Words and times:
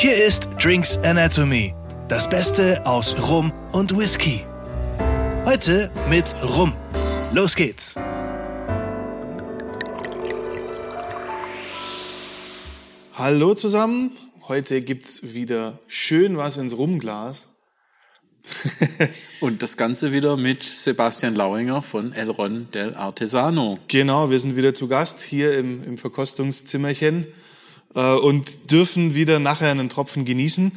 Hier 0.00 0.24
ist 0.24 0.48
Drinks 0.62 0.96
Anatomy, 0.98 1.74
das 2.06 2.30
Beste 2.30 2.86
aus 2.86 3.28
Rum 3.28 3.52
und 3.72 3.98
Whisky. 3.98 4.44
Heute 5.44 5.90
mit 6.08 6.36
Rum. 6.40 6.72
Los 7.34 7.56
geht's. 7.56 7.96
Hallo 13.14 13.54
zusammen. 13.54 14.12
Heute 14.46 14.82
gibt's 14.82 15.34
wieder 15.34 15.80
schön 15.88 16.36
was 16.36 16.58
ins 16.58 16.78
Rumglas. 16.78 17.48
Und 19.40 19.62
das 19.62 19.76
Ganze 19.76 20.12
wieder 20.12 20.36
mit 20.36 20.62
Sebastian 20.62 21.34
Lauinger 21.34 21.82
von 21.82 22.12
El 22.12 22.30
Ron 22.30 22.70
del 22.70 22.94
Artesano. 22.94 23.80
Genau, 23.88 24.30
wir 24.30 24.38
sind 24.38 24.54
wieder 24.54 24.74
zu 24.74 24.86
Gast 24.86 25.20
hier 25.20 25.58
im, 25.58 25.82
im 25.82 25.98
Verkostungszimmerchen 25.98 27.26
äh, 27.94 28.14
und 28.14 28.70
dürfen 28.70 29.14
wieder 29.14 29.38
nachher 29.38 29.70
einen 29.70 29.88
Tropfen 29.88 30.24
genießen. 30.24 30.72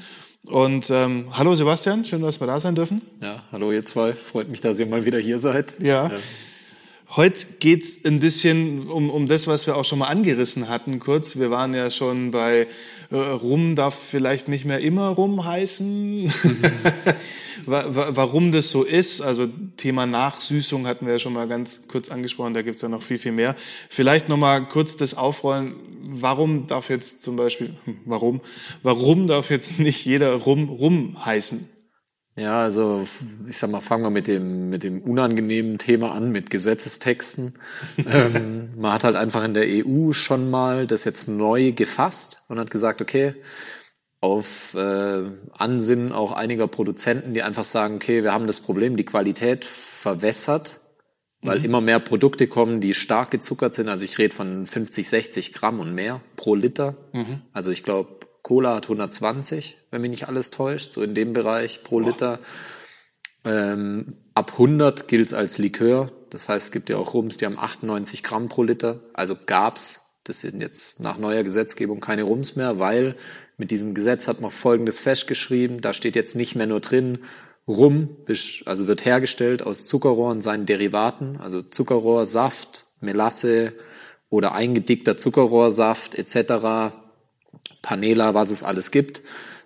Und 0.48 0.90
ähm, 0.90 1.26
hallo 1.34 1.54
Sebastian, 1.54 2.04
schön, 2.04 2.22
dass 2.22 2.40
wir 2.40 2.48
da 2.48 2.59
sein 2.59 2.76
dürfen. 2.76 3.02
Ja, 3.22 3.44
hallo 3.52 3.72
ihr 3.72 3.85
zwei, 3.85 4.13
freut 4.13 4.49
mich, 4.49 4.59
dass 4.59 4.80
ihr 4.80 4.88
mal 4.88 5.05
wieder 5.05 5.20
hier 5.20 5.38
seid. 5.38 5.76
Ja. 5.80 6.08
ja. 6.08 6.12
Heute 7.17 7.45
geht's 7.59 8.05
ein 8.05 8.21
bisschen 8.21 8.88
um, 8.88 9.09
um 9.09 9.27
das, 9.27 9.45
was 9.45 9.67
wir 9.67 9.75
auch 9.75 9.83
schon 9.83 9.99
mal 9.99 10.07
angerissen 10.07 10.70
hatten, 10.70 10.99
kurz. 10.99 11.37
Wir 11.37 11.51
waren 11.51 11.73
ja 11.73 11.89
schon 11.89 12.31
bei 12.31 12.67
äh, 13.09 13.15
Rum 13.17 13.75
darf 13.75 13.95
vielleicht 13.95 14.47
nicht 14.47 14.63
mehr 14.63 14.79
immer 14.79 15.09
Rum 15.09 15.43
heißen. 15.43 16.23
Mhm. 16.23 16.31
Warum 17.65 18.53
das 18.53 18.70
so 18.70 18.84
ist, 18.84 19.20
also 19.20 19.49
Thema 19.75 20.05
Nachsüßung 20.05 20.87
hatten 20.87 21.05
wir 21.05 21.13
ja 21.13 21.20
schon 21.20 21.34
mal 21.34 21.49
ganz 21.49 21.87
kurz 21.89 22.09
angesprochen, 22.09 22.53
da 22.53 22.61
gibt's 22.61 22.81
ja 22.81 22.87
noch 22.87 23.03
viel, 23.03 23.17
viel 23.20 23.34
mehr. 23.34 23.55
Vielleicht 23.89 24.29
noch 24.29 24.37
mal 24.37 24.62
kurz 24.62 24.95
das 24.95 25.13
Aufrollen, 25.13 25.75
warum 26.03 26.65
darf 26.67 26.89
jetzt 26.89 27.23
zum 27.23 27.35
Beispiel, 27.35 27.75
hm, 27.84 27.98
warum, 28.05 28.39
warum 28.84 29.27
darf 29.27 29.49
jetzt 29.49 29.79
nicht 29.79 30.05
jeder 30.05 30.34
Rum 30.35 30.70
Rum 30.70 31.25
heißen? 31.25 31.68
Ja, 32.37 32.62
also 32.62 33.05
ich 33.49 33.57
sag 33.57 33.70
mal, 33.71 33.82
fangen 33.82 34.04
wir 34.04 34.10
mit 34.10 34.27
dem 34.27 34.70
mit 34.70 34.84
dem 34.84 35.01
unangenehmen 35.01 35.77
Thema 35.77 36.13
an, 36.13 36.32
mit 36.32 36.49
Gesetzestexten. 36.49 37.55
ähm, 37.98 38.70
man 38.77 38.93
hat 38.93 39.04
halt 39.04 39.15
einfach 39.18 39.43
in 39.43 39.54
der 39.54 39.65
EU 39.68 40.13
schon 40.13 40.49
mal 40.49 40.87
das 40.87 41.04
jetzt 41.04 41.27
neu 41.27 41.74
gefasst 41.74 42.43
und 42.48 42.57
hat 42.57 42.71
gesagt, 42.71 43.02
okay, 43.02 43.35
auf 44.21 44.76
äh, 44.76 45.24
Ansinnen 45.52 46.13
auch 46.13 46.32
einiger 46.32 46.68
Produzenten, 46.68 47.34
die 47.34 47.43
einfach 47.43 47.63
sagen, 47.63 47.96
okay, 47.96 48.24
wir 48.24 48.32
haben 48.32 48.48
das 48.48 48.59
Problem, 48.59 48.96
die 48.96 49.04
Qualität 49.04 49.65
verwässert, 49.65 50.79
weil 51.41 51.59
mhm. 51.59 51.65
immer 51.65 51.82
mehr 51.82 51.99
Produkte 51.99 52.48
kommen, 52.48 52.79
die 52.79 52.93
stark 52.93 53.32
gezuckert 53.32 53.74
sind. 53.74 53.90
Also 53.90 54.05
ich 54.05 54.18
rede 54.20 54.35
von 54.35 54.65
50, 54.65 55.09
60 55.09 55.54
Gramm 55.54 55.79
und 55.79 55.96
mehr 55.96 56.21
pro 56.35 56.54
Liter. 56.55 56.96
Mhm. 57.13 57.41
Also 57.52 57.71
ich 57.71 57.84
glaube, 57.84 58.20
Cola 58.43 58.75
hat 58.75 58.85
120, 58.85 59.77
wenn 59.91 60.01
mich 60.01 60.11
nicht 60.11 60.27
alles 60.27 60.49
täuscht, 60.49 60.93
so 60.93 61.01
in 61.01 61.13
dem 61.13 61.34
Bereich 61.34 61.84
pro 61.84 61.99
Liter. 61.99 62.39
Ähm, 63.43 64.17
ab 64.34 64.53
100 64.53 65.07
gilt 65.07 65.28
es 65.28 65.34
als 65.34 65.57
Likör. 65.57 66.11
Das 66.29 66.50
heißt, 66.50 66.67
es 66.67 66.72
gibt 66.72 66.89
ja 66.89 66.97
auch 66.97 67.13
Rums, 67.13 67.38
die 67.38 67.45
haben 67.45 67.59
98 67.59 68.23
Gramm 68.23 68.50
pro 68.50 68.63
Liter. 68.63 69.01
Also 69.13 69.35
gab's, 69.45 70.12
das 70.23 70.41
sind 70.41 70.62
jetzt 70.62 71.00
nach 71.00 71.17
neuer 71.17 71.44
Gesetzgebung 71.44 72.00
keine 72.00 72.23
Rums 72.23 72.56
mehr, 72.56 72.79
weil 72.79 73.16
mit 73.57 73.72
diesem 73.72 73.94
Gesetz 73.94 74.28
hat 74.28 74.41
man 74.41 74.50
Folgendes 74.50 75.00
festgeschrieben. 75.00 75.81
Da 75.81 75.94
steht 75.94 76.16
jetzt 76.16 76.35
nicht 76.35 76.56
mehr 76.56 76.67
nur 76.67 76.79
drin, 76.79 77.19
Rum, 77.67 78.17
also 78.66 78.88
wird 78.88 79.06
hergestellt 79.06 79.62
aus 79.63 79.85
Zuckerrohr 79.85 80.31
und 80.31 80.41
seinen 80.41 80.66
Derivaten, 80.66 81.38
also 81.38 81.62
Zuckerrohr, 81.62 82.25
Saft, 82.25 82.85
Melasse 83.00 83.73
oder 84.29 84.53
eingedickter 84.53 85.16
Zuckerrohrsaft 85.16 86.16
etc. 86.16 86.95
Paneler, 87.81 88.34
was 88.34 88.51
es 88.51 88.63
alles 88.63 88.91
gibt, 88.91 89.22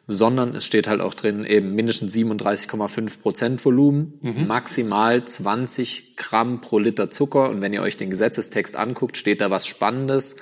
sondern 0.08 0.56
es 0.56 0.66
steht 0.66 0.88
halt 0.88 1.02
auch 1.02 1.14
drin 1.14 1.46
eben 1.46 1.74
mindestens 1.74 2.14
37,5 2.14 3.20
Prozent 3.20 3.66
Volumen, 3.66 4.20
mhm. 4.22 4.48
maximal 4.48 5.26
20 5.26 6.16
Gramm 6.16 6.62
pro 6.62 6.80
Liter 6.80 7.10
Zucker. 7.10 7.50
Und 7.50 7.62
wenn 7.62 7.74
ihr 7.74 7.82
euch 7.82 7.98
den 7.98 8.10
Gesetzestext 8.10 8.76
anguckt, 8.76 9.18
steht 9.18 9.42
da 9.42 9.50
was 9.50 9.68
Spannendes 9.68 10.36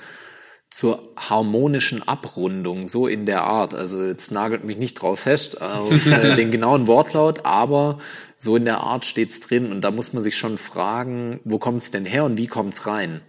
zur 0.70 1.12
harmonischen 1.16 2.02
Abrundung, 2.02 2.86
so 2.86 3.06
in 3.06 3.26
der 3.26 3.44
Art. 3.44 3.74
Also 3.74 4.02
jetzt 4.02 4.32
nagelt 4.32 4.64
mich 4.64 4.76
nicht 4.76 4.94
drauf 4.94 5.20
fest 5.20 5.62
auf 5.62 6.06
äh, 6.10 6.34
den 6.34 6.50
genauen 6.50 6.86
Wortlaut, 6.86 7.46
aber 7.46 7.98
so 8.38 8.56
in 8.56 8.64
der 8.64 8.80
Art 8.80 9.04
steht's 9.04 9.40
drin. 9.40 9.70
Und 9.70 9.82
da 9.82 9.90
muss 9.90 10.12
man 10.12 10.22
sich 10.22 10.36
schon 10.36 10.58
fragen, 10.58 11.40
wo 11.44 11.58
kommt's 11.58 11.90
denn 11.90 12.04
her 12.04 12.24
und 12.24 12.38
wie 12.38 12.48
kommt's 12.48 12.86
rein? 12.86 13.22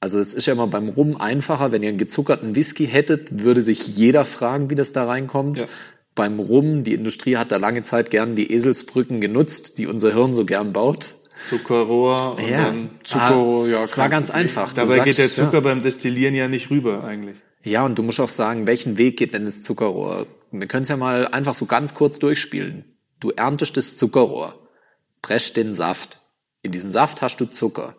Also 0.00 0.18
es 0.18 0.34
ist 0.34 0.46
ja 0.46 0.52
immer 0.52 0.66
beim 0.66 0.88
Rum 0.88 1.16
einfacher, 1.16 1.72
wenn 1.72 1.82
ihr 1.82 1.88
einen 1.88 1.98
gezuckerten 1.98 2.54
Whisky 2.54 2.86
hättet, 2.86 3.42
würde 3.42 3.60
sich 3.60 3.96
jeder 3.96 4.24
fragen, 4.24 4.70
wie 4.70 4.74
das 4.74 4.92
da 4.92 5.04
reinkommt. 5.04 5.58
Ja. 5.58 5.64
Beim 6.14 6.38
Rum, 6.38 6.84
die 6.84 6.94
Industrie 6.94 7.36
hat 7.36 7.52
da 7.52 7.56
lange 7.56 7.82
Zeit 7.82 8.10
gern 8.10 8.36
die 8.36 8.52
Eselsbrücken 8.52 9.20
genutzt, 9.20 9.78
die 9.78 9.86
unser 9.86 10.12
Hirn 10.14 10.34
so 10.34 10.44
gern 10.44 10.72
baut. 10.72 11.14
Zuckerrohr 11.42 12.36
und 12.36 12.48
ja, 12.48 12.64
dann 12.64 12.90
Zuckerrohr, 13.04 13.68
ja. 13.68 13.82
Es 13.82 13.98
war 13.98 14.08
ganz 14.08 14.30
einfach. 14.30 14.70
Du 14.70 14.76
Dabei 14.76 14.96
sagst, 14.96 15.04
geht 15.04 15.18
der 15.18 15.28
Zucker 15.28 15.54
ja. 15.54 15.60
beim 15.60 15.82
Destillieren 15.82 16.34
ja 16.34 16.48
nicht 16.48 16.70
rüber 16.70 17.04
eigentlich. 17.04 17.36
Ja, 17.62 17.84
und 17.84 17.98
du 17.98 18.02
musst 18.02 18.20
auch 18.20 18.28
sagen, 18.28 18.66
welchen 18.66 18.96
Weg 18.96 19.18
geht 19.18 19.34
denn 19.34 19.44
das 19.44 19.62
Zuckerrohr? 19.62 20.26
Wir 20.52 20.68
können 20.68 20.84
es 20.84 20.88
ja 20.88 20.96
mal 20.96 21.26
einfach 21.28 21.54
so 21.54 21.66
ganz 21.66 21.94
kurz 21.94 22.18
durchspielen. 22.18 22.84
Du 23.20 23.30
erntest 23.30 23.76
das 23.76 23.96
Zuckerrohr, 23.96 24.54
presst 25.20 25.56
den 25.56 25.74
Saft. 25.74 26.18
In 26.62 26.72
diesem 26.72 26.90
Saft 26.90 27.22
hast 27.22 27.40
du 27.40 27.46
Zucker. 27.46 27.94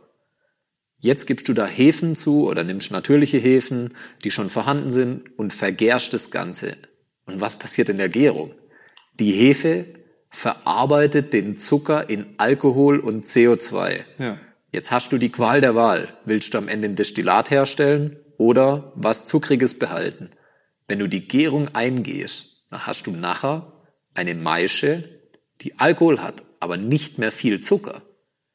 Jetzt 0.99 1.27
gibst 1.27 1.47
du 1.47 1.53
da 1.53 1.67
Hefen 1.67 2.15
zu 2.15 2.47
oder 2.47 2.63
nimmst 2.63 2.91
natürliche 2.91 3.37
Hefen, 3.37 3.95
die 4.23 4.31
schon 4.31 4.49
vorhanden 4.49 4.89
sind 4.89 5.37
und 5.37 5.53
vergärst 5.53 6.13
das 6.13 6.31
Ganze. 6.31 6.75
Und 7.25 7.39
was 7.39 7.59
passiert 7.59 7.89
in 7.89 7.97
der 7.97 8.09
Gärung? 8.09 8.53
Die 9.19 9.31
Hefe 9.31 9.85
verarbeitet 10.29 11.33
den 11.33 11.55
Zucker 11.55 12.09
in 12.09 12.33
Alkohol 12.37 12.99
und 12.99 13.25
CO2. 13.25 14.03
Ja. 14.17 14.39
Jetzt 14.71 14.91
hast 14.91 15.11
du 15.11 15.17
die 15.17 15.31
Qual 15.31 15.61
der 15.61 15.75
Wahl. 15.75 16.09
Willst 16.25 16.53
du 16.53 16.57
am 16.57 16.67
Ende 16.67 16.87
ein 16.87 16.95
Destillat 16.95 17.51
herstellen 17.51 18.19
oder 18.37 18.91
was 18.95 19.25
Zuckriges 19.25 19.79
behalten? 19.79 20.31
Wenn 20.87 20.99
du 20.99 21.07
die 21.07 21.27
Gärung 21.27 21.69
eingehst, 21.73 22.65
dann 22.69 22.85
hast 22.85 23.07
du 23.07 23.11
nachher 23.11 23.73
eine 24.13 24.35
Maische, 24.35 25.21
die 25.61 25.79
Alkohol 25.79 26.21
hat, 26.21 26.43
aber 26.59 26.77
nicht 26.77 27.17
mehr 27.17 27.31
viel 27.31 27.61
Zucker. 27.61 28.01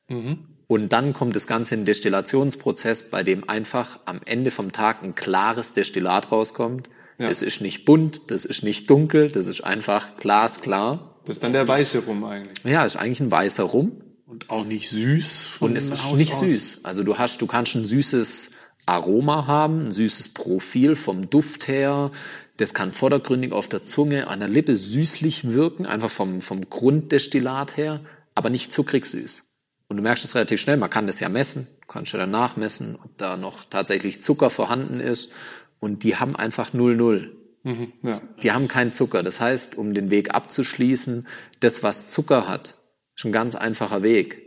Mhm. 0.08 0.51
Und 0.72 0.88
dann 0.90 1.12
kommt 1.12 1.36
das 1.36 1.46
Ganze 1.46 1.74
in 1.74 1.80
den 1.80 1.84
Destillationsprozess, 1.84 3.10
bei 3.10 3.22
dem 3.22 3.46
einfach 3.46 4.00
am 4.06 4.22
Ende 4.24 4.50
vom 4.50 4.72
Tag 4.72 5.02
ein 5.02 5.14
klares 5.14 5.74
Destillat 5.74 6.32
rauskommt. 6.32 6.88
Ja. 7.18 7.28
Das 7.28 7.42
ist 7.42 7.60
nicht 7.60 7.84
bunt, 7.84 8.30
das 8.30 8.46
ist 8.46 8.62
nicht 8.62 8.88
dunkel, 8.88 9.30
das 9.30 9.48
ist 9.48 9.60
einfach 9.64 10.16
glasklar. 10.16 11.20
Das 11.26 11.36
ist 11.36 11.42
dann 11.42 11.52
der 11.52 11.68
weiße 11.68 12.06
Rum 12.06 12.24
eigentlich. 12.24 12.64
Ja, 12.64 12.86
ist 12.86 12.96
eigentlich 12.96 13.20
ein 13.20 13.30
weißer 13.30 13.64
Rum. 13.64 14.00
Und 14.24 14.48
auch 14.48 14.64
nicht 14.64 14.88
süß. 14.88 15.56
Und 15.60 15.76
es 15.76 15.90
ist 15.90 16.04
Haus 16.04 16.14
nicht 16.14 16.32
aus. 16.32 16.40
süß. 16.40 16.80
Also 16.84 17.04
du 17.04 17.18
hast, 17.18 17.42
du 17.42 17.46
kannst 17.46 17.74
ein 17.74 17.84
süßes 17.84 18.52
Aroma 18.86 19.46
haben, 19.46 19.88
ein 19.88 19.92
süßes 19.92 20.30
Profil 20.30 20.96
vom 20.96 21.28
Duft 21.28 21.68
her. 21.68 22.12
Das 22.56 22.72
kann 22.72 22.94
vordergründig 22.94 23.52
auf 23.52 23.68
der 23.68 23.84
Zunge, 23.84 24.28
an 24.28 24.40
der 24.40 24.48
Lippe 24.48 24.74
süßlich 24.74 25.52
wirken, 25.52 25.84
einfach 25.84 26.10
vom, 26.10 26.40
vom 26.40 26.62
Grunddestillat 26.70 27.76
her, 27.76 28.00
aber 28.34 28.48
nicht 28.48 28.72
zuckrig 28.72 29.04
süß. 29.04 29.51
Und 29.92 29.98
du 29.98 30.02
merkst 30.04 30.24
es 30.24 30.34
relativ 30.34 30.58
schnell, 30.58 30.78
man 30.78 30.88
kann 30.88 31.06
das 31.06 31.20
ja 31.20 31.28
messen, 31.28 31.66
kannst 31.86 32.14
ja 32.14 32.18
dann 32.18 32.30
nachmessen, 32.30 32.96
ob 33.04 33.18
da 33.18 33.36
noch 33.36 33.66
tatsächlich 33.68 34.22
Zucker 34.22 34.48
vorhanden 34.48 35.00
ist. 35.00 35.32
Und 35.80 36.02
die 36.02 36.16
haben 36.16 36.34
einfach 36.34 36.70
0,0. 36.72 37.28
Mhm, 37.64 37.92
ja. 38.02 38.12
Die 38.42 38.52
haben 38.52 38.68
keinen 38.68 38.90
Zucker. 38.90 39.22
Das 39.22 39.42
heißt, 39.42 39.76
um 39.76 39.92
den 39.92 40.10
Weg 40.10 40.34
abzuschließen, 40.34 41.28
das, 41.60 41.82
was 41.82 42.08
Zucker 42.08 42.48
hat, 42.48 42.76
ist 43.14 43.26
ein 43.26 43.32
ganz 43.32 43.54
einfacher 43.54 44.02
Weg. 44.02 44.40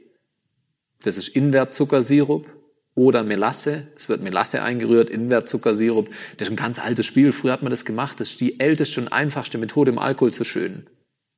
Das 1.04 1.16
ist 1.16 1.28
Invertzuckersirup 1.28 2.50
oder 2.96 3.22
Melasse. 3.22 3.86
Es 3.96 4.10
wird 4.10 4.24
Melasse 4.24 4.64
eingerührt, 4.64 5.12
Invertzuckersirup. 5.12 6.10
Das 6.38 6.48
ist 6.48 6.54
ein 6.54 6.58
ganz 6.58 6.80
altes 6.80 7.06
Spiel. 7.06 7.32
Früher 7.32 7.52
hat 7.52 7.62
man 7.62 7.70
das 7.70 7.86
gemacht. 7.86 8.20
Das 8.20 8.30
ist 8.30 8.42
die 8.42 8.60
älteste 8.60 9.00
und 9.00 9.10
einfachste 9.10 9.60
Methode, 9.60 9.92
im 9.92 10.00
Alkohol 10.00 10.34
zu 10.34 10.44
schönen. 10.44 10.90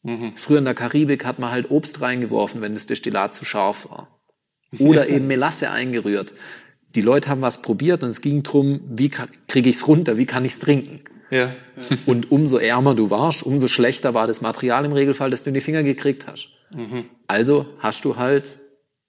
Mhm. 0.07 0.31
Früher 0.35 0.59
in 0.59 0.65
der 0.65 0.73
Karibik 0.73 1.25
hat 1.25 1.37
man 1.37 1.51
halt 1.51 1.69
Obst 1.69 2.01
reingeworfen, 2.01 2.61
wenn 2.61 2.73
das 2.73 2.85
Destillat 2.85 3.35
zu 3.35 3.43
scharf 3.43 3.89
war. 3.89 4.19
Oder 4.79 5.09
eben 5.09 5.27
Melasse 5.27 5.69
eingerührt. 5.69 6.33
Die 6.95 7.01
Leute 7.01 7.29
haben 7.29 7.41
was 7.41 7.61
probiert 7.61 8.03
und 8.03 8.09
es 8.09 8.21
ging 8.21 8.41
drum, 8.41 8.79
wie 8.89 9.09
kriege 9.09 9.69
ich 9.69 9.75
es 9.75 9.87
runter, 9.87 10.17
wie 10.17 10.25
kann 10.25 10.45
ich 10.45 10.53
es 10.53 10.59
trinken. 10.59 11.01
Ja, 11.29 11.37
ja. 11.39 11.55
Und 12.05 12.31
umso 12.31 12.57
ärmer 12.57 12.95
du 12.95 13.09
warst, 13.09 13.43
umso 13.43 13.67
schlechter 13.67 14.13
war 14.13 14.27
das 14.27 14.39
Material 14.39 14.85
im 14.85 14.93
Regelfall, 14.93 15.29
das 15.29 15.43
du 15.43 15.49
in 15.49 15.55
die 15.55 15.61
Finger 15.61 15.83
gekriegt 15.83 16.25
hast. 16.25 16.51
Mhm. 16.73 17.03
Also 17.27 17.65
hast 17.79 18.05
du 18.05 18.15
halt 18.15 18.61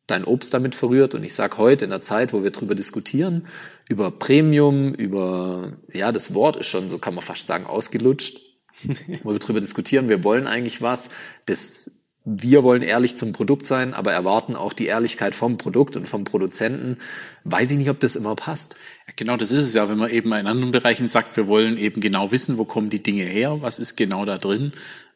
dein 0.08 0.24
Obst 0.24 0.52
damit 0.52 0.74
verrührt. 0.74 1.14
Und 1.14 1.22
ich 1.22 1.34
sag 1.34 1.58
heute 1.58 1.84
in 1.84 1.92
der 1.92 2.02
Zeit, 2.02 2.32
wo 2.32 2.42
wir 2.42 2.50
drüber 2.50 2.74
diskutieren, 2.74 3.46
über 3.88 4.10
Premium, 4.10 4.92
über, 4.94 5.76
ja, 5.92 6.10
das 6.10 6.34
Wort 6.34 6.56
ist 6.56 6.66
schon, 6.66 6.90
so 6.90 6.98
kann 6.98 7.14
man 7.14 7.22
fast 7.22 7.46
sagen, 7.46 7.66
ausgelutscht. 7.66 8.40
wo 9.22 9.32
wir 9.32 9.38
darüber 9.38 9.60
diskutieren, 9.60 10.08
wir 10.08 10.24
wollen 10.24 10.46
eigentlich 10.46 10.82
was, 10.82 11.10
das 11.46 11.92
wir 12.30 12.62
wollen 12.62 12.82
ehrlich 12.82 13.16
zum 13.16 13.32
Produkt 13.32 13.66
sein, 13.66 13.94
aber 13.94 14.12
erwarten 14.12 14.54
auch 14.54 14.74
die 14.74 14.86
Ehrlichkeit 14.86 15.34
vom 15.34 15.56
Produkt 15.56 15.96
und 15.96 16.06
vom 16.06 16.24
Produzenten. 16.24 16.98
Weiß 17.44 17.70
ich 17.70 17.78
nicht, 17.78 17.88
ob 17.88 18.00
das 18.00 18.16
immer 18.16 18.34
passt. 18.34 18.76
Ja, 19.06 19.14
genau, 19.16 19.38
das 19.38 19.50
ist 19.50 19.64
es 19.64 19.72
ja, 19.72 19.88
wenn 19.88 19.96
man 19.96 20.10
eben 20.10 20.30
in 20.34 20.46
anderen 20.46 20.70
Bereichen 20.70 21.08
sagt, 21.08 21.38
wir 21.38 21.46
wollen 21.46 21.78
eben 21.78 22.02
genau 22.02 22.30
wissen, 22.30 22.58
wo 22.58 22.66
kommen 22.66 22.90
die 22.90 23.02
Dinge 23.02 23.22
her, 23.22 23.62
was 23.62 23.78
ist 23.78 23.96
genau 23.96 24.26
da 24.26 24.36
drin, 24.36 24.72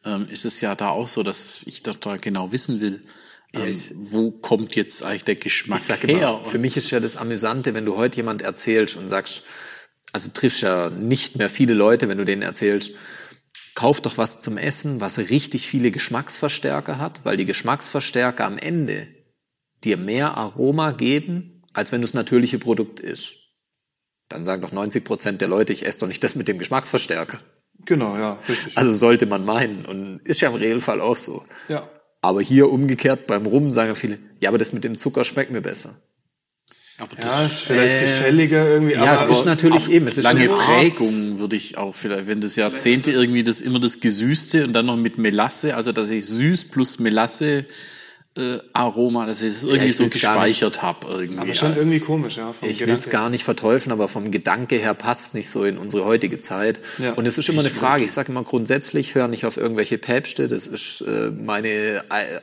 ähm, 0.07 0.27
ist 0.31 0.47
es 0.47 0.63
ja 0.63 0.75
da 0.75 0.89
auch 0.89 1.07
so, 1.07 1.23
dass 1.23 1.65
ich 1.67 1.83
da, 1.83 1.93
da 1.93 2.17
genau 2.17 2.51
wissen 2.51 2.81
will, 2.81 3.03
ähm, 3.53 3.77
wo 3.95 4.31
kommt 4.31 4.75
jetzt 4.75 5.05
eigentlich 5.05 5.25
der 5.25 5.37
Geschmack 5.37 5.83
her? 5.83 6.09
Immer, 6.09 6.45
für 6.45 6.59
mich 6.59 6.79
ist 6.79 6.91
ja 6.91 7.01
das 7.01 7.17
Amüsante, 7.19 7.75
wenn 7.75 7.85
du 7.85 7.99
heute 7.99 8.17
jemand 8.17 8.41
erzählst 8.41 8.97
und 8.97 9.11
sagst, 9.11 9.43
also 10.13 10.31
triffst 10.33 10.63
ja 10.63 10.89
nicht 10.89 11.37
mehr 11.37 11.51
viele 11.51 11.75
Leute, 11.75 12.09
wenn 12.09 12.19
du 12.19 12.25
denen 12.25 12.43
erzählst, 12.43 12.93
kauf 13.75 14.01
doch 14.01 14.19
was 14.19 14.41
zum 14.41 14.59
Essen, 14.59 15.01
was 15.01 15.19
richtig 15.19 15.67
viele 15.67 15.91
Geschmacksverstärker 15.91 16.99
hat, 16.99 17.25
weil 17.25 17.37
die 17.37 17.47
Geschmacksverstärker 17.47 18.45
am 18.45 18.59
Ende 18.59 19.09
dir 19.85 19.97
mehr 19.97 20.37
Aroma 20.37 20.93
geben, 20.93 21.63
als 21.73 21.93
wenn 21.93 22.03
das 22.03 22.15
natürliche 22.15 22.59
Produkt 22.59 23.01
ist. 23.01 23.35
Dann 24.29 24.45
sagen 24.45 24.63
doch 24.63 24.73
90 24.73 25.05
Prozent 25.05 25.41
der 25.41 25.49
Leute, 25.49 25.73
ich 25.73 25.87
esse 25.87 26.01
doch 26.01 26.07
nicht 26.07 26.23
das 26.25 26.35
mit 26.35 26.49
dem 26.49 26.59
Geschmacksverstärker. 26.59 27.39
Genau, 27.85 28.17
ja, 28.17 28.39
richtig. 28.49 28.79
Also 28.79 28.93
sollte 28.93 29.27
man 29.27 29.45
meinen. 29.45 29.85
Und 29.85 30.21
ist 30.25 30.41
ja 30.41 30.49
im 30.49 30.55
Regelfall 30.55 31.01
auch 31.01 31.17
so. 31.17 31.45
Ja. 31.69 31.87
Aber 32.21 32.41
hier 32.41 32.71
umgekehrt 32.71 33.27
beim 33.27 33.47
Rum 33.47 33.71
sagen 33.71 33.95
viele, 33.95 34.19
ja, 34.39 34.49
aber 34.49 34.59
das 34.59 34.73
mit 34.73 34.85
dem 34.85 34.97
Zucker 34.97 35.25
schmeckt 35.25 35.51
mir 35.51 35.61
besser. 35.61 36.01
Aber 37.03 37.21
Ja, 37.21 37.45
ist 37.45 37.61
vielleicht 37.63 37.99
gefälliger 38.01 38.67
irgendwie. 38.69 38.95
Ja, 38.95 39.15
es 39.15 39.27
ist 39.27 39.45
natürlich 39.45 39.91
eben, 39.91 40.07
es 40.07 40.19
ist 40.19 40.25
lange 40.25 40.49
Prägung 40.49 41.39
würde 41.41 41.57
ich 41.57 41.77
auch 41.77 41.95
vielleicht, 41.95 42.27
wenn 42.29 42.41
das 42.41 42.55
Jahrzehnte 42.57 43.11
irgendwie 43.11 43.43
das 43.43 43.61
immer 43.61 43.81
das 43.81 43.99
Gesüßte 44.01 44.65
und 44.65 44.73
dann 44.73 44.87
noch 44.87 44.97
mit 44.97 45.19
Melasse, 45.19 45.75
also 45.77 45.91
dass 45.93 46.11
ich 46.11 46.25
süß 46.27 46.67
plus 46.71 46.99
Melasse 47.01 47.65
äh, 48.39 48.59
Aroma, 48.73 49.27
dass 49.27 49.43
ich 49.43 49.49
es 49.53 49.65
irgendwie 49.65 49.89
ich 49.89 49.97
so 49.97 50.09
gespeichert 50.09 50.81
habe 50.81 51.07
irgendwie. 51.11 51.39
aber 51.39 51.55
schon 51.55 51.69
als- 51.73 51.79
irgendwie 51.79 52.01
komisch, 52.01 52.37
ja. 52.39 52.51
Ich 52.63 52.81
will 52.87 52.95
es 52.95 53.11
gar 53.11 53.29
nicht 53.29 53.45
verteufeln, 53.45 53.93
aber 53.93 54.09
vom 54.09 54.31
Gedanke 54.31 54.77
her 54.77 54.95
passt 54.95 55.27
es 55.29 55.35
nicht 55.35 55.51
so 55.51 55.65
in 55.65 55.77
unsere 55.77 56.05
heutige 56.07 56.41
Zeit. 56.41 56.81
Ja. 56.99 57.13
Und 57.13 57.27
es 57.27 57.37
ist 57.37 57.49
immer 57.51 57.61
eine 57.61 57.69
Frage. 57.69 58.05
Ich 58.05 58.13
sage 58.13 58.31
immer 58.33 58.43
grundsätzlich, 58.45 59.15
hör 59.17 59.29
nicht 59.29 59.45
auf 59.45 59.59
irgendwelche 59.59 59.99
Päpste. 59.99 60.49
Das 60.49 60.67
ist 60.67 61.03
äh, 61.03 61.31
meine 61.31 61.69
äh, 61.69 62.41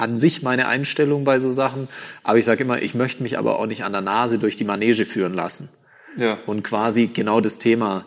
an 0.00 0.18
sich 0.18 0.42
meine 0.42 0.68
Einstellung 0.68 1.24
bei 1.24 1.38
so 1.38 1.50
Sachen. 1.50 1.88
Aber 2.22 2.38
ich 2.38 2.44
sage 2.44 2.64
immer, 2.64 2.82
ich 2.82 2.94
möchte 2.94 3.22
mich 3.22 3.38
aber 3.38 3.58
auch 3.58 3.66
nicht 3.66 3.84
an 3.84 3.92
der 3.92 4.00
Nase 4.00 4.38
durch 4.38 4.56
die 4.56 4.64
Manege 4.64 5.04
führen 5.04 5.34
lassen. 5.34 5.68
Ja. 6.16 6.38
Und 6.46 6.62
quasi 6.62 7.08
genau 7.08 7.40
das 7.40 7.58
Thema. 7.58 8.04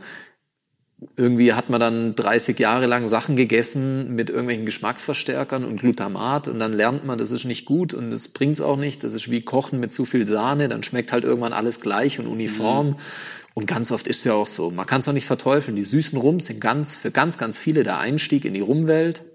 Irgendwie 1.18 1.51
hat 1.51 1.69
man 1.69 1.81
dann 1.81 2.16
30 2.16 2.57
Jahre 2.57 2.86
lang 2.86 3.07
Sachen 3.07 3.36
gegessen 3.36 4.16
mit 4.16 4.30
irgendwelchen 4.30 4.66
Geschmacksverstärkern 4.66 5.66
und 5.66 5.81
Glutamat 5.81 6.48
und 6.48 6.60
dann 6.60 6.72
lernt 6.72 7.04
man, 7.06 7.18
das 7.18 7.31
ist 7.31 7.44
nicht 7.44 7.66
gut 7.66 7.94
und 7.94 8.10
das 8.10 8.30
bringt's 8.30 8.62
auch 8.62 8.78
nicht. 8.78 9.04
Das 9.04 9.13
ist 9.13 9.30
wie 9.30 9.42
Kochen 9.42 9.81
mit 9.81 9.92
zu 9.92 10.06
viel 10.06 10.25
Sahne, 10.25 10.69
dann 10.69 10.81
schmeckt 10.81 11.12
halt 11.12 11.25
irgendwann 11.25 11.51
alles 11.51 11.81
gleich 11.81 12.19
und 12.19 12.28
uniform. 12.28 12.98
Und 13.54 13.68
ganz 13.68 13.92
oft 13.92 14.07
ist 14.07 14.19
es 14.19 14.24
ja 14.24 14.34
auch 14.34 14.48
so. 14.48 14.72
Man 14.72 14.86
kann 14.86 15.01
es 15.01 15.07
auch 15.07 15.13
nicht 15.13 15.28
verteufeln. 15.28 15.75
Die 15.75 15.84
süßen 15.84 16.18
Rums 16.18 16.48
sind 16.48 16.60
ganz, 16.60 16.96
für 16.96 17.12
ganz, 17.12 17.38
ganz 17.38 17.57
viele 17.57 17.84
der 17.84 18.00
Einstieg 18.00 18.46
in 18.46 18.54
die 18.54 18.62
Rumwelt. 18.62 19.25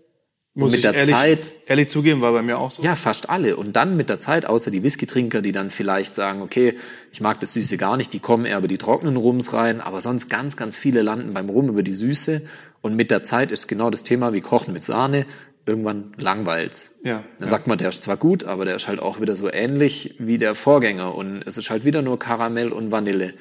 Muss 0.59 0.73
mit 0.73 0.83
der 0.83 0.93
ehrlich, 0.95 1.15
Zeit 1.15 1.53
ehrlich 1.67 1.89
zugeben, 1.89 2.21
war 2.21 2.33
bei 2.33 2.43
mir 2.43 2.59
auch 2.59 2.73
so. 2.73 2.83
ja, 2.83 2.97
fast 2.97 3.31
alle. 3.31 3.57
Und 3.57 3.77
dann 3.77 3.97
mit 3.97 4.09
der 4.09 4.19
Zeit, 4.19 4.45
außer 4.45 4.73
die 4.73 4.83
Whisky-Trinker, 4.83 5.41
die 5.41 5.53
dann 5.53 5.71
vielleicht 5.71 6.17
sagen, 6.17 6.43
okay, 6.43 6.75
ich 7.13 7.21
mag 7.21 7.39
das 7.39 7.53
Süße 7.53 7.77
gar 7.77 7.97
nicht, 7.97 8.13
die 8.13 8.19
kommen 8.19 8.45
eher 8.45 8.59
über 8.59 8.67
die 8.67 8.77
trockenen 8.77 9.17
Rums 9.17 9.53
rein, 9.53 9.81
aber 9.81 10.01
sonst 10.01 10.29
ganz, 10.29 10.57
ganz 10.57 10.77
viele 10.77 11.03
landen 11.03 11.33
beim 11.33 11.49
Rum 11.49 11.69
über 11.69 11.85
die 11.85 11.95
Süße. 11.95 12.43
Und 12.81 12.97
mit 12.97 13.13
der 13.13 13.23
Zeit 13.23 13.53
ist 13.53 13.69
genau 13.69 13.89
das 13.91 14.03
Thema 14.03 14.33
wie 14.33 14.41
Kochen 14.41 14.73
mit 14.73 14.85
Sahne. 14.85 15.27
Irgendwann 15.65 16.15
langweilt's. 16.17 16.97
Ja, 17.05 17.17
Dann 17.17 17.25
ja. 17.43 17.47
sagt 17.47 17.67
man, 17.67 17.79
der 17.79 17.91
ist 17.91 18.03
zwar 18.03 18.17
gut, 18.17 18.43
aber 18.43 18.65
der 18.65 18.75
ist 18.75 18.89
halt 18.89 19.01
auch 19.01 19.21
wieder 19.21 19.37
so 19.37 19.53
ähnlich 19.53 20.17
wie 20.19 20.39
der 20.39 20.55
Vorgänger. 20.57 21.15
Und 21.15 21.43
es 21.47 21.57
ist 21.57 21.71
halt 21.71 21.85
wieder 21.85 22.03
nur 22.03 22.19
Karamell 22.19 22.73
und 22.73 22.91
Vanille. 22.91 23.35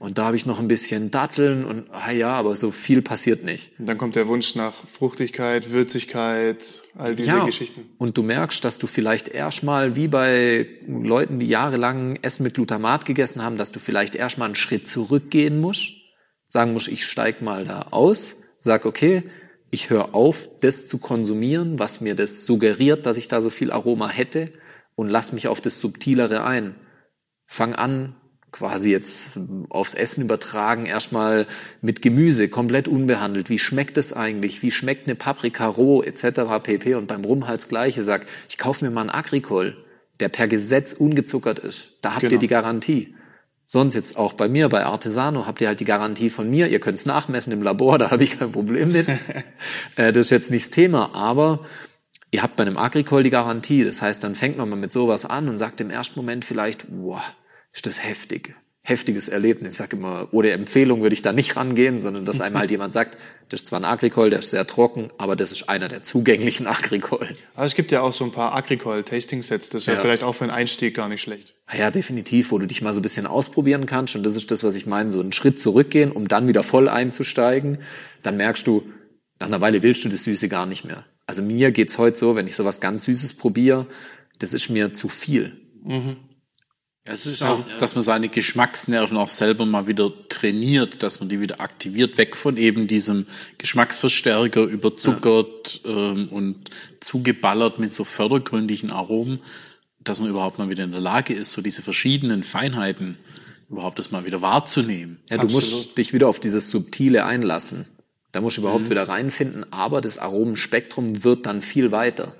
Und 0.00 0.16
da 0.16 0.24
habe 0.24 0.36
ich 0.36 0.46
noch 0.46 0.60
ein 0.60 0.66
bisschen 0.66 1.10
Datteln 1.10 1.62
und, 1.62 1.84
ah 1.92 2.10
ja, 2.10 2.30
aber 2.30 2.56
so 2.56 2.70
viel 2.70 3.02
passiert 3.02 3.44
nicht. 3.44 3.78
Und 3.78 3.86
dann 3.86 3.98
kommt 3.98 4.16
der 4.16 4.26
Wunsch 4.28 4.54
nach 4.54 4.72
Fruchtigkeit, 4.72 5.72
Würzigkeit, 5.72 6.64
all 6.96 7.14
diese 7.14 7.44
Geschichten. 7.44 7.84
Und 7.98 8.16
du 8.16 8.22
merkst, 8.22 8.64
dass 8.64 8.78
du 8.78 8.86
vielleicht 8.86 9.28
erstmal, 9.28 9.96
wie 9.96 10.08
bei 10.08 10.66
Leuten, 10.86 11.38
die 11.38 11.44
jahrelang 11.44 12.16
Essen 12.22 12.44
mit 12.44 12.54
Glutamat 12.54 13.04
gegessen 13.04 13.42
haben, 13.42 13.58
dass 13.58 13.72
du 13.72 13.78
vielleicht 13.78 14.14
erstmal 14.14 14.46
einen 14.46 14.54
Schritt 14.54 14.88
zurückgehen 14.88 15.60
musst, 15.60 15.92
sagen 16.48 16.72
musst, 16.72 16.88
ich 16.88 17.04
steig 17.04 17.42
mal 17.42 17.66
da 17.66 17.88
aus, 17.90 18.36
sag, 18.56 18.86
okay, 18.86 19.24
ich 19.70 19.90
höre 19.90 20.14
auf, 20.14 20.48
das 20.62 20.86
zu 20.86 20.96
konsumieren, 20.96 21.78
was 21.78 22.00
mir 22.00 22.14
das 22.14 22.46
suggeriert, 22.46 23.04
dass 23.04 23.18
ich 23.18 23.28
da 23.28 23.42
so 23.42 23.50
viel 23.50 23.70
Aroma 23.70 24.08
hätte 24.08 24.50
und 24.94 25.08
lass 25.08 25.34
mich 25.34 25.46
auf 25.46 25.60
das 25.60 25.78
Subtilere 25.78 26.42
ein. 26.42 26.74
Fang 27.44 27.74
an, 27.74 28.16
quasi 28.52 28.90
jetzt 28.90 29.38
aufs 29.68 29.94
Essen 29.94 30.22
übertragen, 30.24 30.86
erstmal 30.86 31.46
mit 31.80 32.02
Gemüse, 32.02 32.48
komplett 32.48 32.88
unbehandelt. 32.88 33.48
Wie 33.50 33.58
schmeckt 33.58 33.96
es 33.98 34.12
eigentlich? 34.12 34.62
Wie 34.62 34.70
schmeckt 34.70 35.06
eine 35.06 35.14
Paprika 35.14 35.66
roh 35.66 36.02
etc. 36.02 36.62
pp. 36.62 36.94
Und 36.94 37.06
beim 37.06 37.24
Rum 37.24 37.46
halt 37.46 37.68
Gleiche. 37.68 38.02
Sag, 38.02 38.26
ich 38.48 38.58
kaufe 38.58 38.84
mir 38.84 38.90
mal 38.90 39.02
einen 39.02 39.10
Agricol, 39.10 39.76
der 40.20 40.28
per 40.28 40.48
Gesetz 40.48 40.92
ungezuckert 40.92 41.58
ist. 41.58 41.98
Da 42.02 42.12
habt 42.12 42.20
Genau. 42.20 42.32
ihr 42.32 42.38
die 42.38 42.46
Garantie. 42.46 43.14
Sonst 43.66 43.94
jetzt 43.94 44.16
auch 44.16 44.32
bei 44.32 44.48
mir, 44.48 44.68
bei 44.68 44.84
Artesano, 44.84 45.46
habt 45.46 45.60
ihr 45.60 45.68
halt 45.68 45.78
die 45.78 45.84
Garantie 45.84 46.28
von 46.28 46.50
mir. 46.50 46.66
Ihr 46.66 46.80
könnt's 46.80 47.06
nachmessen 47.06 47.52
im 47.52 47.62
Labor, 47.62 47.98
da 48.00 48.10
habe 48.10 48.24
ich 48.24 48.38
kein 48.38 48.50
Problem 48.50 48.90
mit. 48.92 49.06
äh, 49.96 50.12
das 50.12 50.26
ist 50.26 50.30
jetzt 50.30 50.50
nicht 50.50 50.64
das 50.66 50.70
Thema, 50.70 51.14
aber 51.14 51.64
ihr 52.32 52.42
habt 52.42 52.56
bei 52.56 52.64
einem 52.64 52.76
Agricol 52.76 53.22
die 53.22 53.30
Garantie. 53.30 53.84
Das 53.84 54.02
heißt, 54.02 54.24
dann 54.24 54.34
fängt 54.34 54.58
man 54.58 54.68
mal 54.68 54.76
mit 54.76 54.92
sowas 54.92 55.24
an 55.24 55.48
und 55.48 55.56
sagt 55.58 55.80
im 55.80 55.90
ersten 55.90 56.18
Moment 56.18 56.44
vielleicht, 56.44 56.86
wow, 56.90 57.22
ist 57.72 57.86
das 57.86 58.02
heftig. 58.04 58.54
Heftiges 58.82 59.28
Erlebnis. 59.28 59.74
Ich 59.74 59.78
sage 59.78 59.96
immer, 59.96 60.28
ohne 60.32 60.50
Empfehlung 60.52 61.02
würde 61.02 61.12
ich 61.12 61.20
da 61.20 61.32
nicht 61.34 61.54
rangehen, 61.56 62.00
sondern 62.00 62.24
dass 62.24 62.40
einem 62.40 62.58
halt 62.58 62.70
jemand 62.70 62.94
sagt, 62.94 63.18
das 63.50 63.60
ist 63.60 63.66
zwar 63.66 63.80
ein 63.80 63.84
Agricol, 63.84 64.30
der 64.30 64.38
ist 64.38 64.50
sehr 64.50 64.66
trocken, 64.66 65.08
aber 65.18 65.36
das 65.36 65.52
ist 65.52 65.68
einer 65.68 65.88
der 65.88 66.02
zugänglichen 66.02 66.66
Agricol. 66.66 67.36
Aber 67.54 67.66
es 67.66 67.74
gibt 67.74 67.92
ja 67.92 68.00
auch 68.00 68.12
so 68.12 68.24
ein 68.24 68.32
paar 68.32 68.54
Agricol-Tasting-Sets, 68.54 69.70
das 69.70 69.86
wäre 69.86 69.96
Ja. 69.96 70.02
vielleicht 70.02 70.22
auch 70.22 70.34
für 70.34 70.44
einen 70.44 70.52
Einstieg 70.52 70.94
gar 70.94 71.08
nicht 71.08 71.20
schlecht. 71.20 71.54
Ah 71.66 71.76
Ja, 71.76 71.90
definitiv, 71.90 72.52
wo 72.52 72.58
du 72.58 72.66
dich 72.66 72.80
mal 72.80 72.94
so 72.94 73.00
ein 73.00 73.02
bisschen 73.02 73.26
ausprobieren 73.26 73.86
kannst. 73.86 74.16
Und 74.16 74.22
das 74.22 74.34
ist 74.36 74.50
das, 74.50 74.64
was 74.64 74.76
ich 74.76 74.86
meine, 74.86 75.10
so 75.10 75.20
einen 75.20 75.32
Schritt 75.32 75.60
zurückgehen, 75.60 76.10
um 76.10 76.26
dann 76.28 76.48
wieder 76.48 76.62
voll 76.62 76.88
einzusteigen. 76.88 77.78
Dann 78.22 78.36
merkst 78.38 78.66
du, 78.66 78.82
nach 79.40 79.48
einer 79.48 79.60
Weile 79.60 79.82
willst 79.82 80.04
du 80.04 80.08
das 80.08 80.24
Süße 80.24 80.48
gar 80.48 80.64
nicht 80.66 80.84
mehr. 80.84 81.04
Also 81.26 81.42
mir 81.42 81.70
geht's 81.70 81.98
heute 81.98 82.16
so, 82.18 82.34
wenn 82.36 82.46
ich 82.46 82.54
sowas 82.56 82.80
ganz 82.80 83.04
Süßes 83.04 83.34
probiere, 83.34 83.86
das 84.38 84.54
ist 84.54 84.70
mir 84.70 84.92
zu 84.94 85.08
viel. 85.08 85.60
Es 87.12 87.26
ist 87.26 87.42
auch, 87.42 87.64
dass 87.78 87.96
man 87.96 88.04
seine 88.04 88.28
Geschmacksnerven 88.28 89.16
auch 89.16 89.28
selber 89.28 89.66
mal 89.66 89.88
wieder 89.88 90.12
trainiert, 90.28 91.02
dass 91.02 91.18
man 91.18 91.28
die 91.28 91.40
wieder 91.40 91.60
aktiviert, 91.60 92.16
weg 92.18 92.36
von 92.36 92.56
eben 92.56 92.86
diesem 92.86 93.26
Geschmacksverstärker 93.58 94.62
überzuckert 94.62 95.80
ähm, 95.84 96.28
und 96.28 96.70
zugeballert 97.00 97.80
mit 97.80 97.92
so 97.92 98.04
fördergründigen 98.04 98.92
Aromen, 98.92 99.40
dass 100.04 100.20
man 100.20 100.30
überhaupt 100.30 100.58
mal 100.58 100.68
wieder 100.68 100.84
in 100.84 100.92
der 100.92 101.00
Lage 101.00 101.34
ist, 101.34 101.50
so 101.50 101.62
diese 101.62 101.82
verschiedenen 101.82 102.44
Feinheiten 102.44 103.18
überhaupt 103.68 103.98
das 103.98 104.12
mal 104.12 104.24
wieder 104.24 104.40
wahrzunehmen. 104.40 105.18
Ja, 105.30 105.38
du 105.38 105.48
musst 105.48 105.98
dich 105.98 106.12
wieder 106.12 106.28
auf 106.28 106.38
dieses 106.38 106.70
Subtile 106.70 107.24
einlassen. 107.24 107.86
Da 108.32 108.40
musst 108.40 108.56
du 108.56 108.60
überhaupt 108.60 108.88
wieder 108.88 109.08
reinfinden, 109.08 109.66
aber 109.72 110.00
das 110.00 110.18
Aromenspektrum 110.18 111.24
wird 111.24 111.46
dann 111.46 111.60
viel 111.60 111.90
weiter. 111.90 112.34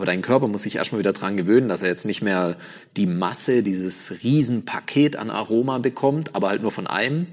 Aber 0.00 0.06
dein 0.06 0.22
Körper 0.22 0.48
muss 0.48 0.62
sich 0.62 0.76
erstmal 0.76 1.00
wieder 1.00 1.12
dran 1.12 1.36
gewöhnen, 1.36 1.68
dass 1.68 1.82
er 1.82 1.90
jetzt 1.90 2.06
nicht 2.06 2.22
mehr 2.22 2.56
die 2.96 3.04
Masse, 3.04 3.62
dieses 3.62 4.24
Riesenpaket 4.24 5.16
an 5.16 5.28
Aroma 5.28 5.76
bekommt, 5.76 6.34
aber 6.34 6.48
halt 6.48 6.62
nur 6.62 6.70
von 6.70 6.86
einem 6.86 7.26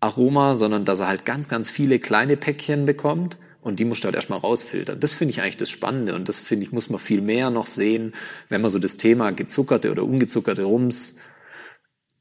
Aroma, 0.00 0.56
sondern 0.56 0.84
dass 0.84 0.98
er 0.98 1.06
halt 1.06 1.24
ganz, 1.24 1.48
ganz 1.48 1.70
viele 1.70 2.00
kleine 2.00 2.36
Päckchen 2.36 2.86
bekommt 2.86 3.38
und 3.60 3.78
die 3.78 3.84
musst 3.84 4.02
du 4.02 4.06
halt 4.06 4.16
erstmal 4.16 4.40
rausfiltern. 4.40 4.98
Das 4.98 5.14
finde 5.14 5.30
ich 5.30 5.42
eigentlich 5.42 5.58
das 5.58 5.70
Spannende 5.70 6.16
und 6.16 6.28
das 6.28 6.40
finde 6.40 6.66
ich, 6.66 6.72
muss 6.72 6.90
man 6.90 6.98
viel 6.98 7.20
mehr 7.20 7.50
noch 7.50 7.68
sehen, 7.68 8.14
wenn 8.48 8.62
man 8.62 8.70
so 8.72 8.80
das 8.80 8.96
Thema 8.96 9.30
gezuckerte 9.30 9.92
oder 9.92 10.02
ungezuckerte 10.02 10.64
Rums 10.64 11.18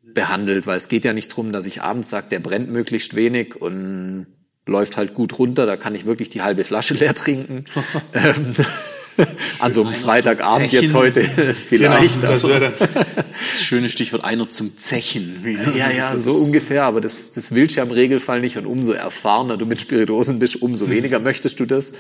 behandelt, 0.04 0.68
weil 0.68 0.78
es 0.78 0.90
geht 0.90 1.06
ja 1.06 1.14
nicht 1.14 1.30
drum, 1.30 1.52
dass 1.52 1.66
ich 1.66 1.82
abends 1.82 2.12
sage, 2.12 2.28
der 2.30 2.40
brennt 2.40 2.70
möglichst 2.70 3.16
wenig 3.16 3.60
und 3.60 4.28
läuft 4.68 4.96
halt 4.96 5.16
gut 5.16 5.40
runter, 5.40 5.66
da 5.66 5.76
kann 5.76 5.96
ich 5.96 6.06
wirklich 6.06 6.30
die 6.30 6.44
halbe 6.44 6.64
Flasche 6.64 6.94
leer 7.00 7.16
trinken. 7.16 7.66
ähm, 9.18 9.28
also 9.60 9.84
am 9.86 9.94
Freitagabend 9.94 10.72
jetzt 10.72 10.94
heute 10.94 11.22
vielleicht. 11.68 12.22
Genau, 12.22 12.32
das 12.34 12.46
aber- 12.46 12.54
wäre 12.62 12.74
dann. 12.78 12.90
Das 13.32 13.64
schöne 13.64 13.90
Stichwort 13.90 14.24
einer 14.24 14.48
zum 14.50 14.78
Zechen. 14.78 15.42
ja, 15.78 15.92
ja, 15.92 16.14
Das 16.14 16.24
so 16.24 16.32
ungefähr, 16.32 16.84
aber 16.84 17.02
das, 17.02 17.34
das 17.34 17.54
willst 17.54 17.76
du 17.76 17.80
ja 17.80 17.86
im 17.86 17.92
Regelfall 17.92 18.42
nicht 18.42 18.58
und 18.58 18.66
umso 18.66 18.92
erfahrener 18.94 19.58
du 19.58 19.66
mit 19.66 19.82
Spirituosen 19.82 20.40
bist, 20.40 20.62
umso 20.62 20.90
weniger 20.90 21.20
möchtest 21.20 21.60
du 21.60 21.66
das. 21.66 21.94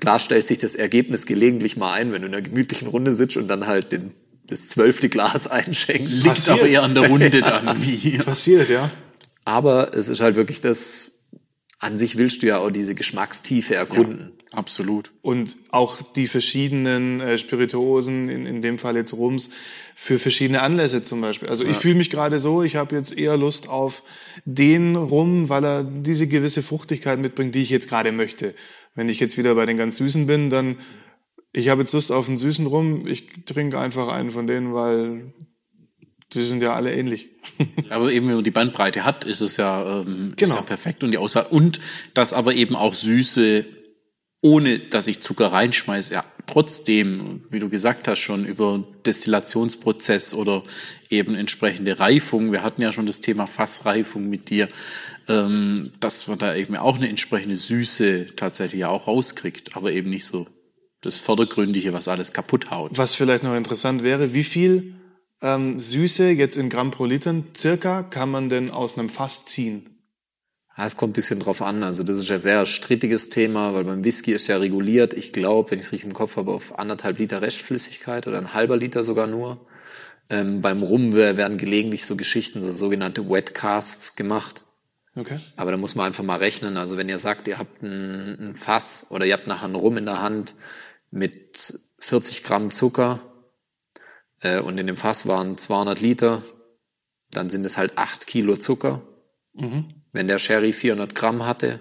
Klar 0.00 0.18
stellt 0.18 0.46
sich 0.46 0.58
das 0.58 0.74
Ergebnis 0.74 1.26
gelegentlich 1.26 1.76
mal 1.76 1.92
ein, 1.92 2.12
wenn 2.12 2.22
du 2.22 2.28
in 2.28 2.34
einer 2.34 2.42
gemütlichen 2.42 2.88
Runde 2.88 3.12
sitzt 3.12 3.36
und 3.36 3.48
dann 3.48 3.66
halt 3.66 3.92
den, 3.92 4.10
das 4.46 4.68
zwölfte 4.68 5.08
Glas 5.08 5.46
einschenkst. 5.50 6.16
Liegt 6.16 6.26
Passiert. 6.26 6.58
aber 6.58 6.68
eher 6.68 6.82
an 6.82 6.94
der 6.94 7.08
Runde 7.08 7.30
dann. 7.30 7.76
Wie. 7.82 8.18
Passiert, 8.18 8.68
ja. 8.68 8.90
Aber 9.44 9.94
es 9.96 10.08
ist 10.08 10.20
halt 10.20 10.36
wirklich 10.36 10.60
das, 10.60 11.12
an 11.78 11.96
sich 11.96 12.16
willst 12.18 12.42
du 12.42 12.46
ja 12.46 12.58
auch 12.58 12.70
diese 12.70 12.94
Geschmackstiefe 12.94 13.74
erkunden. 13.74 14.32
Ja, 14.38 14.41
absolut. 14.52 15.12
Und 15.22 15.56
auch 15.70 16.02
die 16.02 16.26
verschiedenen 16.26 17.20
äh, 17.20 17.38
Spirituosen, 17.38 18.28
in, 18.28 18.46
in 18.46 18.62
dem 18.62 18.78
Fall 18.78 18.96
jetzt 18.96 19.12
Rums, 19.12 19.50
für 19.94 20.18
verschiedene 20.18 20.62
Anlässe 20.62 21.02
zum 21.02 21.20
Beispiel. 21.20 21.48
Also 21.48 21.64
ich 21.64 21.76
fühle 21.76 21.94
mich 21.94 22.10
gerade 22.10 22.38
so, 22.38 22.62
ich 22.62 22.76
habe 22.76 22.96
jetzt 22.96 23.16
eher 23.16 23.36
Lust 23.36 23.68
auf 23.68 24.02
den 24.44 24.96
Rum, 24.96 25.48
weil 25.48 25.64
er 25.64 25.84
diese 25.84 26.26
gewisse 26.26 26.62
Fruchtigkeit 26.62 27.18
mitbringt, 27.18 27.54
die 27.54 27.62
ich 27.62 27.70
jetzt 27.70 27.88
gerade 27.88 28.12
möchte. 28.12 28.54
Wenn 28.94 29.08
ich 29.08 29.20
jetzt 29.20 29.38
wieder 29.38 29.54
bei 29.54 29.66
den 29.66 29.76
ganz 29.76 29.96
Süßen 29.96 30.26
bin, 30.26 30.50
dann 30.50 30.76
ich 31.52 31.68
habe 31.68 31.82
jetzt 31.82 31.92
Lust 31.92 32.10
auf 32.10 32.28
einen 32.28 32.38
süßen 32.38 32.66
Rum, 32.66 33.06
ich 33.06 33.28
trinke 33.44 33.78
einfach 33.78 34.08
einen 34.08 34.30
von 34.30 34.46
denen, 34.46 34.72
weil 34.72 35.32
die 36.32 36.40
sind 36.40 36.62
ja 36.62 36.74
alle 36.74 36.94
ähnlich. 36.94 37.28
aber 37.90 38.10
eben, 38.10 38.26
wenn 38.28 38.36
man 38.36 38.44
die 38.44 38.50
Bandbreite 38.50 39.04
hat, 39.04 39.24
ist 39.24 39.40
es 39.40 39.58
ja, 39.58 40.00
ähm, 40.00 40.32
Genau. 40.36 40.54
ist 40.54 40.60
ja 40.60 40.62
perfekt 40.62 41.04
und 41.04 41.10
die 41.10 41.18
Auswahl. 41.18 41.46
Und 41.50 41.80
dass 42.14 42.32
aber 42.32 42.54
eben 42.54 42.74
auch 42.74 42.94
Süße, 42.94 43.66
ohne 44.42 44.80
dass 44.80 45.06
ich 45.06 45.22
Zucker 45.22 45.52
reinschmeiße, 45.52 46.14
ja, 46.14 46.24
trotzdem, 46.46 47.44
wie 47.50 47.60
du 47.60 47.70
gesagt 47.70 48.08
hast, 48.08 48.18
schon 48.18 48.44
über 48.44 48.84
Destillationsprozess 49.06 50.34
oder 50.34 50.64
eben 51.08 51.36
entsprechende 51.36 52.00
Reifung, 52.00 52.50
wir 52.50 52.64
hatten 52.64 52.82
ja 52.82 52.92
schon 52.92 53.06
das 53.06 53.20
Thema 53.20 53.46
Fassreifung 53.46 54.28
mit 54.28 54.50
dir, 54.50 54.68
ähm, 55.28 55.92
dass 56.00 56.26
man 56.26 56.38
da 56.38 56.54
eben 56.56 56.76
auch 56.76 56.96
eine 56.96 57.08
entsprechende 57.08 57.56
Süße 57.56 58.34
tatsächlich 58.34 58.80
ja 58.80 58.88
auch 58.88 59.06
rauskriegt, 59.06 59.76
aber 59.76 59.92
eben 59.92 60.10
nicht 60.10 60.24
so 60.24 60.48
das 61.02 61.18
Vordergründige, 61.18 61.92
was 61.92 62.08
alles 62.08 62.32
kaputt 62.32 62.70
haut. 62.70 62.98
Was 62.98 63.14
vielleicht 63.14 63.44
noch 63.44 63.56
interessant 63.56 64.02
wäre, 64.02 64.34
wie 64.34 64.44
viel 64.44 64.94
ähm, 65.40 65.78
Süße 65.78 66.30
jetzt 66.30 66.56
in 66.56 66.68
Gramm 66.68 66.90
pro 66.90 67.04
Liter 67.04 67.34
circa 67.56 68.02
kann 68.02 68.30
man 68.30 68.48
denn 68.48 68.70
aus 68.70 68.98
einem 68.98 69.08
Fass 69.08 69.44
ziehen? 69.44 69.91
Ja, 70.82 70.86
es 70.88 70.96
kommt 70.96 71.12
ein 71.12 71.14
bisschen 71.14 71.38
drauf 71.38 71.62
an. 71.62 71.84
Also 71.84 72.02
das 72.02 72.18
ist 72.18 72.28
ja 72.28 72.38
sehr 72.40 72.66
strittiges 72.66 73.28
Thema, 73.28 73.72
weil 73.72 73.84
beim 73.84 74.02
Whisky 74.02 74.32
ist 74.32 74.48
ja 74.48 74.56
reguliert. 74.56 75.14
Ich 75.14 75.32
glaube, 75.32 75.70
wenn 75.70 75.78
ich 75.78 75.84
es 75.84 75.92
richtig 75.92 76.08
im 76.08 76.12
Kopf 76.14 76.36
habe, 76.36 76.50
auf 76.50 76.76
anderthalb 76.76 77.18
Liter 77.20 77.40
Restflüssigkeit 77.40 78.26
oder 78.26 78.38
ein 78.38 78.52
halber 78.52 78.76
Liter 78.76 79.04
sogar 79.04 79.28
nur. 79.28 79.64
Ähm, 80.28 80.60
beim 80.60 80.82
Rum 80.82 81.12
wer- 81.12 81.36
werden 81.36 81.56
gelegentlich 81.56 82.04
so 82.04 82.16
Geschichten, 82.16 82.64
so 82.64 82.72
sogenannte 82.72 83.28
Wet 83.30 83.54
Casks 83.54 84.16
gemacht. 84.16 84.64
Okay. 85.14 85.38
Aber 85.56 85.70
da 85.70 85.76
muss 85.76 85.94
man 85.94 86.06
einfach 86.06 86.24
mal 86.24 86.38
rechnen. 86.38 86.76
Also 86.76 86.96
wenn 86.96 87.08
ihr 87.08 87.18
sagt, 87.18 87.46
ihr 87.46 87.58
habt 87.58 87.80
ein, 87.82 88.50
ein 88.50 88.56
Fass 88.56 89.06
oder 89.10 89.24
ihr 89.24 89.34
habt 89.34 89.46
nachher 89.46 89.66
einen 89.66 89.76
Rum 89.76 89.96
in 89.98 90.06
der 90.06 90.20
Hand 90.20 90.56
mit 91.12 91.78
40 92.00 92.42
Gramm 92.42 92.72
Zucker 92.72 93.20
äh, 94.40 94.58
und 94.58 94.78
in 94.78 94.88
dem 94.88 94.96
Fass 94.96 95.28
waren 95.28 95.56
200 95.56 96.00
Liter, 96.00 96.42
dann 97.30 97.50
sind 97.50 97.64
es 97.66 97.76
halt 97.76 97.92
8 97.98 98.26
Kilo 98.26 98.56
Zucker. 98.56 99.02
Wenn 100.12 100.28
der 100.28 100.38
Sherry 100.38 100.72
400 100.72 101.14
Gramm 101.14 101.46
hatte, 101.46 101.80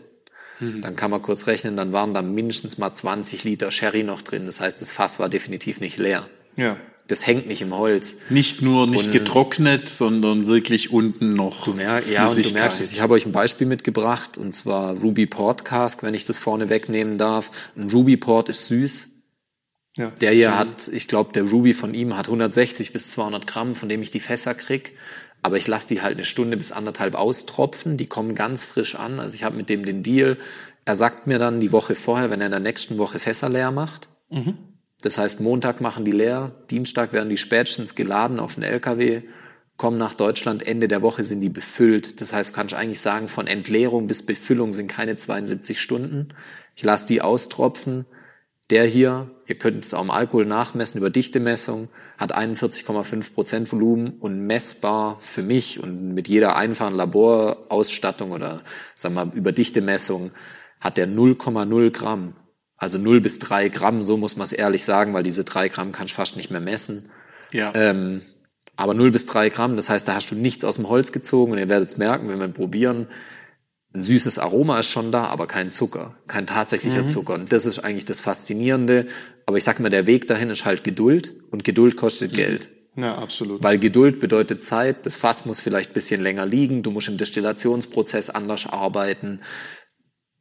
dann 0.60 0.96
kann 0.96 1.10
man 1.10 1.24
kurz 1.24 1.48
rechnen, 1.48 1.76
dann 1.76 1.92
waren 1.92 2.14
da 2.14 2.22
mindestens 2.22 2.78
mal 2.78 2.94
20 2.94 3.44
Liter 3.44 3.72
Sherry 3.72 4.04
noch 4.04 4.22
drin. 4.22 4.46
Das 4.46 4.62
heißt, 4.62 4.80
das 4.80 4.92
Fass 4.92 5.20
war 5.20 5.28
definitiv 5.28 5.80
nicht 5.82 5.98
leer. 5.98 6.28
Ja. 6.56 6.78
Das 7.08 7.26
hängt 7.26 7.48
nicht 7.48 7.62
im 7.64 7.76
Holz. 7.76 8.18
Nicht 8.30 8.62
nur 8.62 8.86
nicht 8.88 9.08
Und- 9.08 9.12
getrocknet, 9.12 9.90
sondern 9.90 10.46
wirklich 10.48 10.92
unten 10.92 11.34
noch 11.34 11.66
Du 11.66 11.74
mer 11.74 12.02
ja, 12.08 12.28
und 12.28 12.46
du 12.46 12.52
merkst 12.54 12.80
es. 12.80 12.92
Ich 12.94 13.02
habe 13.02 13.16
euch 13.16 13.26
ein 13.26 13.32
Beispiel 13.32 13.66
mitgebracht, 13.68 14.38
und 14.38 14.54
zwar 14.56 14.96
Ruby 14.98 15.26
Port 15.26 15.66
Cask, 15.66 16.04
wenn 16.04 16.14
ich 16.14 16.26
das 16.26 16.38
vorne 16.40 16.70
wegnehmen 16.70 17.18
darf. 17.18 17.52
Ein 17.76 17.90
Ruby 17.90 18.16
Port 18.16 18.48
ist 18.48 18.68
süß. 18.68 19.08
Ja. 19.98 20.12
Der 20.22 20.32
hier 20.32 20.58
hat, 20.58 20.88
ich 20.88 21.08
glaube, 21.10 21.34
der 21.34 21.44
Ruby 21.44 21.74
von 21.74 21.94
ihm 21.94 22.16
hat 22.16 22.28
160 22.28 22.94
bis 22.94 23.10
200 23.12 23.46
Gramm, 23.46 23.76
von 23.76 23.90
dem 23.90 24.02
ich 24.02 24.12
die 24.12 24.22
Fässer 24.22 24.54
krieg. 24.54 24.94
Aber 25.42 25.58
ich 25.58 25.68
lasse 25.68 25.88
die 25.88 26.02
halt 26.02 26.16
eine 26.16 26.26
Stunde 26.26 26.58
bis 26.58 26.72
anderthalb 26.72 27.16
austropfen. 27.16 27.98
Die 27.98 28.08
kommen 28.08 28.36
ganz 28.36 28.64
frisch 28.64 28.96
an. 28.96 29.20
Also 29.20 29.36
ich 29.36 29.44
habe 29.44 29.58
mit 29.58 29.70
dem 29.70 29.86
den 29.86 30.04
Deal. 30.04 30.38
Er 30.86 30.96
sagt 30.96 31.28
mir 31.28 31.40
dann 31.40 31.60
die 31.60 31.72
Woche 31.72 31.96
vorher, 31.96 32.30
wenn 32.30 32.42
er 32.42 32.48
in 32.48 32.52
der 32.52 32.60
nächsten 32.60 32.98
Woche 32.98 33.20
Fässer 33.20 33.50
leer 33.50 33.72
macht. 33.72 34.10
Das 35.02 35.18
heißt, 35.18 35.42
Montag 35.42 35.82
machen 35.82 36.06
die 36.06 36.12
leer, 36.12 36.52
Dienstag 36.70 37.12
werden 37.12 37.30
die 37.30 37.38
spätestens 37.38 37.96
geladen 37.96 38.40
auf 38.40 38.56
den 38.56 38.64
LKW, 38.64 39.24
kommen 39.78 39.98
nach 39.98 40.14
Deutschland, 40.14 40.66
Ende 40.66 40.88
der 40.88 41.02
Woche 41.02 41.24
sind 41.24 41.42
die 41.42 41.50
befüllt. 41.50 42.22
Das 42.22 42.34
heißt, 42.34 42.52
du 42.52 42.56
kannst 42.56 42.76
eigentlich 42.76 43.00
sagen, 43.02 43.28
von 43.28 43.48
Entleerung 43.48 44.06
bis 44.06 44.24
Befüllung 44.26 44.74
sind 44.74 44.88
keine 44.88 45.16
72 45.16 45.82
Stunden. 45.82 46.36
Ich 46.76 46.84
lasse 46.84 47.08
die 47.08 47.22
austropfen. 47.22 48.06
Der 48.72 48.86
hier, 48.86 49.30
ihr 49.48 49.56
könnt 49.56 49.84
es 49.84 49.94
auch 49.94 50.02
im 50.02 50.10
Alkohol 50.10 50.46
nachmessen 50.46 50.98
über 50.98 51.10
Dichtemessung, 51.10 51.90
hat 52.18 52.36
41,5 52.36 53.34
Prozent 53.34 53.72
Volumen 53.72 54.14
und 54.20 54.48
messbar 54.48 55.18
für 55.20 55.44
mich 55.44 55.84
und 55.84 56.14
mit 56.14 56.30
jeder 56.30 56.56
einfachen 56.56 56.96
Laborausstattung 56.96 58.32
oder 58.32 58.64
sagen 58.96 59.16
wir 59.16 59.26
mal, 59.26 59.36
über 59.36 59.52
Dichtemessung 59.52 60.32
hat 60.80 60.98
der 60.98 61.08
0,0 61.08 61.92
Gramm. 61.92 62.34
Also 62.78 62.98
0 62.98 63.20
bis 63.20 63.40
3 63.40 63.68
Gramm, 63.68 64.02
so 64.02 64.16
muss 64.16 64.38
man 64.38 64.46
es 64.46 64.54
ehrlich 64.54 64.84
sagen, 64.84 65.14
weil 65.14 65.24
diese 65.24 65.44
3 65.44 65.68
Gramm 65.68 65.92
kannst 65.92 66.14
du 66.14 66.16
fast 66.16 66.38
nicht 66.38 66.50
mehr 66.50 66.62
messen. 66.62 67.12
ja. 67.52 67.72
Ähm, 67.76 68.22
aber 68.78 68.94
0 68.94 69.12
bis 69.12 69.26
3 69.28 69.50
Gramm, 69.50 69.76
das 69.76 69.90
heißt, 69.90 70.08
da 70.08 70.16
hast 70.16 70.32
du 70.32 70.36
nichts 70.36 70.64
aus 70.64 70.78
dem 70.78 70.88
Holz 70.90 71.12
gezogen 71.12 71.52
und 71.52 71.58
ihr 71.60 71.70
werdet 71.70 71.90
es 71.90 71.98
merken, 71.98 72.30
wenn 72.30 72.40
wir 72.40 72.48
probieren, 72.48 73.08
ein 73.94 74.04
süßes 74.04 74.40
Aroma 74.40 74.80
ist 74.80 74.90
schon 74.90 75.12
da, 75.12 75.26
aber 75.26 75.48
kein 75.48 75.72
Zucker, 75.72 76.18
kein 76.28 76.48
tatsächlicher 76.48 77.06
Zucker. 77.06 77.34
Und 77.34 77.52
das 77.52 77.66
ist 77.66 77.80
eigentlich 77.80 78.06
das 78.06 78.22
Faszinierende. 78.22 79.08
Aber 79.46 79.58
ich 79.58 79.66
sag 79.66 79.80
mal, 79.82 79.90
der 79.90 80.08
Weg 80.08 80.28
dahin 80.28 80.50
ist 80.50 80.64
halt 80.64 80.84
Geduld 80.84 81.36
und 81.52 81.66
Geduld 81.66 81.98
kostet 81.98 82.34
Geld. 82.34 82.70
Ja, 82.96 83.18
absolut. 83.18 83.64
Weil 83.64 83.80
Geduld 83.80 84.20
bedeutet 84.20 84.64
Zeit, 84.64 85.06
das 85.06 85.16
Fass 85.16 85.46
muss 85.46 85.60
vielleicht 85.60 85.92
ein 85.92 85.94
bisschen 85.94 86.22
länger 86.22 86.46
liegen, 86.46 86.84
du 86.84 86.92
musst 86.92 87.08
im 87.08 87.18
Destillationsprozess 87.18 88.30
anders 88.30 88.66
arbeiten. 88.68 89.42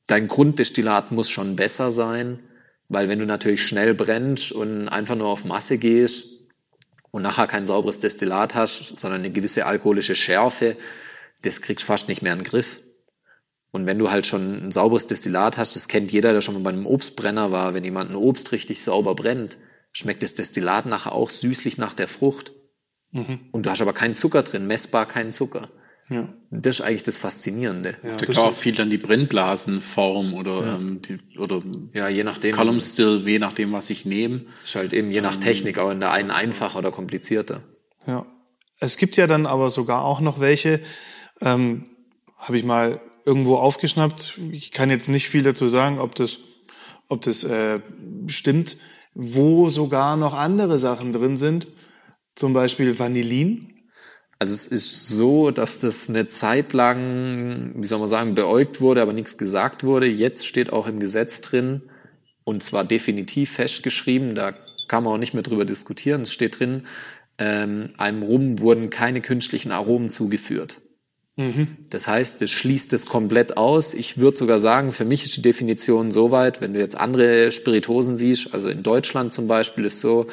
Dein 0.06 0.26
Grunddestillat 0.26 1.12
muss 1.12 1.28
schon 1.30 1.56
besser 1.56 1.92
sein, 1.92 2.40
weil 2.88 3.08
wenn 3.08 3.20
du 3.20 3.26
natürlich 3.26 3.64
schnell 3.64 3.94
brennst 3.94 4.52
und 4.52 4.88
einfach 4.88 5.14
nur 5.16 5.28
auf 5.28 5.44
Masse 5.44 5.78
gehst 5.78 6.26
und 7.12 7.22
nachher 7.22 7.46
kein 7.46 7.66
sauberes 7.66 8.00
Destillat 8.00 8.54
hast, 8.54 8.98
sondern 8.98 9.20
eine 9.20 9.30
gewisse 9.30 9.66
alkoholische 9.66 10.16
Schärfe, 10.16 10.76
das 11.42 11.62
kriegst 11.62 11.84
du 11.84 11.86
fast 11.86 12.08
nicht 12.08 12.22
mehr 12.22 12.32
in 12.32 12.40
den 12.40 12.44
Griff. 12.44 12.80
Und 13.72 13.86
wenn 13.86 13.98
du 13.98 14.10
halt 14.10 14.26
schon 14.26 14.66
ein 14.66 14.72
sauberes 14.72 15.06
Destillat 15.06 15.56
hast, 15.56 15.76
das 15.76 15.88
kennt 15.88 16.10
jeder, 16.12 16.32
der 16.32 16.40
schon 16.40 16.54
mal 16.54 16.62
bei 16.62 16.70
einem 16.70 16.86
Obstbrenner 16.86 17.52
war, 17.52 17.74
wenn 17.74 17.84
jemand 17.84 18.10
ein 18.10 18.16
Obst 18.16 18.50
richtig 18.52 18.82
sauber 18.82 19.14
brennt, 19.14 19.58
schmeckt 19.92 20.22
das 20.22 20.34
Destillat 20.34 20.86
nachher 20.86 21.12
auch 21.12 21.30
süßlich 21.30 21.78
nach 21.78 21.94
der 21.94 22.08
Frucht. 22.08 22.52
Und 23.12 23.66
du 23.66 23.70
hast 23.70 23.82
aber 23.82 23.92
keinen 23.92 24.14
Zucker 24.14 24.42
drin, 24.42 24.66
messbar 24.66 25.06
keinen 25.06 25.32
Zucker. 25.32 25.68
Ja. 26.08 26.28
Das 26.50 26.80
ist 26.80 26.84
eigentlich 26.84 27.04
das 27.04 27.16
Faszinierende. 27.16 27.96
Ja, 28.02 28.16
Da 28.16 28.42
auch 28.42 28.52
viel 28.52 28.74
dann 28.74 28.90
die 28.90 28.98
Brennblasenform 28.98 30.34
oder, 30.34 30.74
ähm, 30.74 31.00
die, 31.02 31.18
oder 31.38 31.62
Ja, 31.92 32.08
je 32.08 32.24
nachdem. 32.24 32.52
Column 32.52 32.80
Still, 32.80 33.22
je 33.24 33.38
nachdem, 33.38 33.72
was 33.72 33.90
ich 33.90 34.04
nehme. 34.06 34.42
Ist 34.64 34.74
halt 34.74 34.92
eben 34.92 35.12
je 35.12 35.20
nach 35.20 35.36
Technik 35.36 35.78
auch 35.78 35.90
in 35.90 36.00
der 36.00 36.10
einen 36.10 36.32
einfacher 36.32 36.80
oder 36.80 36.90
komplizierter. 36.90 37.62
Ja. 38.06 38.26
Es 38.80 38.96
gibt 38.96 39.16
ja 39.16 39.28
dann 39.28 39.46
aber 39.46 39.70
sogar 39.70 40.04
auch 40.04 40.20
noch 40.20 40.40
welche, 40.40 40.80
ähm, 41.42 41.84
habe 42.38 42.58
ich 42.58 42.64
mal 42.64 43.00
irgendwo 43.30 43.54
aufgeschnappt. 43.54 44.40
Ich 44.50 44.72
kann 44.72 44.90
jetzt 44.90 45.08
nicht 45.08 45.28
viel 45.28 45.44
dazu 45.44 45.68
sagen, 45.68 46.00
ob 46.00 46.16
das, 46.16 46.40
ob 47.08 47.22
das 47.22 47.44
äh, 47.44 47.78
stimmt, 48.26 48.76
wo 49.14 49.68
sogar 49.68 50.16
noch 50.16 50.34
andere 50.34 50.78
Sachen 50.78 51.12
drin 51.12 51.36
sind. 51.36 51.68
Zum 52.34 52.54
Beispiel 52.54 52.98
Vanillin. 52.98 53.68
Also 54.40 54.52
es 54.52 54.66
ist 54.66 55.06
so, 55.06 55.52
dass 55.52 55.78
das 55.78 56.08
eine 56.08 56.26
Zeit 56.26 56.72
lang, 56.72 57.74
wie 57.76 57.86
soll 57.86 58.00
man 58.00 58.08
sagen, 58.08 58.34
beäugt 58.34 58.80
wurde, 58.80 59.00
aber 59.00 59.12
nichts 59.12 59.38
gesagt 59.38 59.86
wurde. 59.86 60.06
Jetzt 60.06 60.44
steht 60.48 60.72
auch 60.72 60.88
im 60.88 60.98
Gesetz 60.98 61.40
drin, 61.40 61.82
und 62.42 62.64
zwar 62.64 62.84
definitiv 62.84 63.52
festgeschrieben, 63.52 64.34
da 64.34 64.54
kann 64.88 65.04
man 65.04 65.12
auch 65.12 65.18
nicht 65.18 65.34
mehr 65.34 65.44
drüber 65.44 65.64
diskutieren. 65.64 66.22
Es 66.22 66.32
steht 66.32 66.58
drin, 66.58 66.84
ähm, 67.38 67.86
einem 67.96 68.24
Rum 68.24 68.58
wurden 68.58 68.90
keine 68.90 69.20
künstlichen 69.20 69.70
Aromen 69.70 70.10
zugeführt. 70.10 70.80
Das 71.90 72.06
heißt, 72.06 72.42
das 72.42 72.50
schließt 72.50 72.92
es 72.92 73.06
komplett 73.06 73.56
aus. 73.56 73.94
Ich 73.94 74.18
würde 74.18 74.36
sogar 74.36 74.58
sagen, 74.58 74.90
für 74.90 75.04
mich 75.04 75.24
ist 75.24 75.36
die 75.36 75.42
Definition 75.42 76.10
soweit, 76.10 76.60
wenn 76.60 76.74
du 76.74 76.80
jetzt 76.80 76.96
andere 76.96 77.50
Spiritosen 77.52 78.16
siehst, 78.16 78.52
also 78.52 78.68
in 78.68 78.82
Deutschland 78.82 79.32
zum 79.32 79.46
Beispiel 79.46 79.84
ist 79.84 80.00
so, 80.00 80.26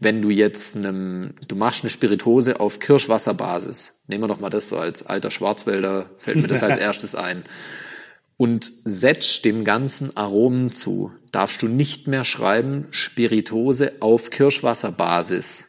wenn 0.00 0.22
du 0.22 0.30
jetzt 0.30 0.76
einem, 0.76 1.34
du 1.48 1.56
machst 1.56 1.82
eine 1.82 1.90
Spiritose 1.90 2.60
auf 2.60 2.78
Kirschwasserbasis, 2.78 4.00
nehmen 4.06 4.24
wir 4.24 4.28
doch 4.28 4.40
mal 4.40 4.50
das 4.50 4.68
so 4.68 4.78
als 4.78 5.04
alter 5.04 5.30
Schwarzwälder, 5.30 6.10
fällt 6.16 6.36
mir 6.36 6.48
das 6.48 6.62
als 6.62 6.76
erstes 6.78 7.14
ein, 7.14 7.44
und 8.36 8.70
setzt 8.84 9.44
dem 9.44 9.64
ganzen 9.64 10.16
Aromen 10.16 10.70
zu, 10.70 11.12
darfst 11.32 11.60
du 11.62 11.68
nicht 11.68 12.06
mehr 12.06 12.24
schreiben 12.24 12.86
Spiritose 12.90 13.94
auf 14.00 14.30
Kirschwasserbasis, 14.30 15.67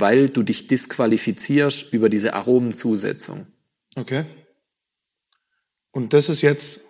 weil 0.00 0.28
du 0.28 0.42
dich 0.42 0.66
disqualifizierst 0.66 1.92
über 1.92 2.08
diese 2.08 2.34
Aromenzusetzung. 2.34 3.46
Okay. 3.96 4.24
Und 5.90 6.12
das 6.12 6.28
ist 6.28 6.42
jetzt, 6.42 6.80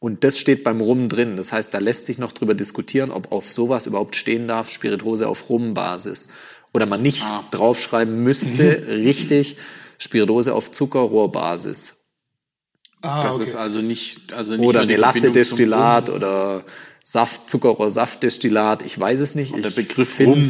Und 0.00 0.22
das 0.22 0.38
steht 0.38 0.62
beim 0.62 0.80
Rum 0.80 1.08
drin. 1.08 1.36
Das 1.36 1.52
heißt, 1.52 1.74
da 1.74 1.78
lässt 1.78 2.06
sich 2.06 2.18
noch 2.18 2.32
drüber 2.32 2.54
diskutieren, 2.54 3.10
ob 3.10 3.32
auf 3.32 3.50
sowas 3.50 3.86
überhaupt 3.86 4.14
stehen 4.14 4.46
darf, 4.46 4.70
Spiritose 4.70 5.28
auf 5.28 5.48
Rumbasis. 5.50 6.28
Oder 6.72 6.86
man 6.86 7.02
nicht 7.02 7.24
draufschreiben 7.50 8.22
müsste, 8.22 8.86
richtig, 8.88 9.56
Spiritose 9.98 10.54
auf 10.54 10.70
Zuckerrohrbasis. 10.70 11.97
Ah, 13.02 13.22
das 13.22 13.36
okay. 13.36 13.44
ist 13.44 13.56
also 13.56 13.80
nicht, 13.80 14.32
also 14.32 14.56
nicht 14.56 14.66
Oder 14.66 14.80
nur 14.80 14.86
die 14.86 14.94
eine 14.94 15.00
Lasse 15.00 15.20
Verbindung 15.20 15.44
zum 15.44 15.56
Destillat 15.56 16.08
Rum. 16.08 16.16
oder 16.16 16.64
Saft, 17.04 17.48
Zuckerrohr, 17.48 17.88
Saftdestillat, 17.88 18.84
ich 18.84 18.98
weiß 19.00 19.20
es 19.20 19.34
nicht. 19.34 19.54
Und 19.54 19.62
der 19.62 19.70
Ich 19.70 19.76
Begriff 19.76 20.20
Rum 20.20 20.44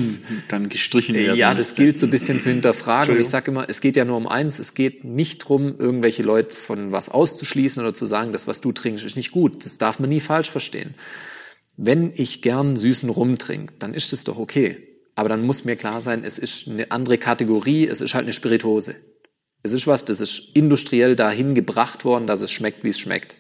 dann 0.49 0.69
gestrichen 0.69 1.15
werden 1.15 1.37
Ja, 1.37 1.55
das 1.55 1.75
gilt 1.75 1.99
so 1.99 2.07
ein 2.07 2.11
bisschen 2.11 2.41
zu 2.41 2.49
hinterfragen. 2.49 3.15
Und 3.15 3.21
ich 3.21 3.29
sage 3.29 3.53
immer, 3.53 3.69
es 3.69 3.81
geht 3.81 3.97
ja 3.97 4.05
nur 4.05 4.17
um 4.17 4.27
eins. 4.27 4.59
Es 4.59 4.75
geht 4.75 5.05
nicht 5.05 5.39
drum, 5.39 5.77
irgendwelche 5.79 6.25
Leute 6.25 6.53
von 6.53 6.91
was 6.91 7.11
auszuschließen 7.11 7.81
oder 7.81 7.95
zu 7.95 8.07
sagen, 8.07 8.33
das, 8.33 8.49
was 8.49 8.61
du 8.61 8.73
trinkst, 8.73 9.05
ist 9.05 9.17
nicht 9.17 9.31
gut. 9.31 9.65
Das 9.65 9.79
darf 9.79 10.01
man 10.01 10.09
nie 10.09 10.19
falsch 10.19 10.51
verstehen. 10.51 10.95
Wenn 11.77 12.13
ich 12.17 12.43
gern 12.43 12.75
süßen 12.75 13.09
Rum 13.09 13.39
trinke, 13.39 13.75
dann 13.79 13.95
ist 13.95 14.13
das 14.13 14.25
doch 14.25 14.37
okay. 14.37 14.79
Aber 15.15 15.29
dann 15.29 15.43
muss 15.45 15.65
mir 15.65 15.77
klar 15.77 16.01
sein, 16.01 16.25
es 16.25 16.39
ist 16.39 16.67
eine 16.67 16.91
andere 16.91 17.19
Kategorie, 17.19 17.87
es 17.87 18.01
ist 18.01 18.15
halt 18.15 18.25
eine 18.25 18.33
Spirituose. 18.33 18.97
Es 19.63 19.73
ist 19.73 19.87
was, 19.87 20.05
das 20.05 20.21
ist 20.21 20.55
industriell 20.55 21.17
dahin 21.17 21.55
gebracht 21.55 22.05
worden, 22.05 22.27
dass 22.27 22.43
es 22.43 22.53
schmeckt, 22.53 22.85
wie 22.85 22.91
es 22.91 22.99
schmeckt. 22.99 23.37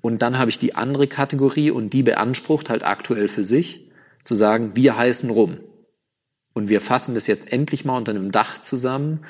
Und 0.00 0.20
dann 0.20 0.38
habe 0.38 0.50
ich 0.50 0.58
die 0.58 0.74
andere 0.74 1.06
Kategorie 1.06 1.70
und 1.70 1.90
die 1.90 2.02
beansprucht 2.02 2.68
halt 2.68 2.84
aktuell 2.84 3.28
für 3.28 3.44
sich, 3.44 3.90
zu 4.24 4.34
sagen, 4.34 4.72
wir 4.74 4.96
heißen 4.96 5.30
Rum. 5.30 5.60
Und 6.52 6.68
wir 6.68 6.80
fassen 6.80 7.14
das 7.14 7.26
jetzt 7.26 7.52
endlich 7.52 7.84
mal 7.84 7.96
unter 7.96 8.12
einem 8.12 8.30
Dach 8.30 8.60
zusammen, 8.60 9.24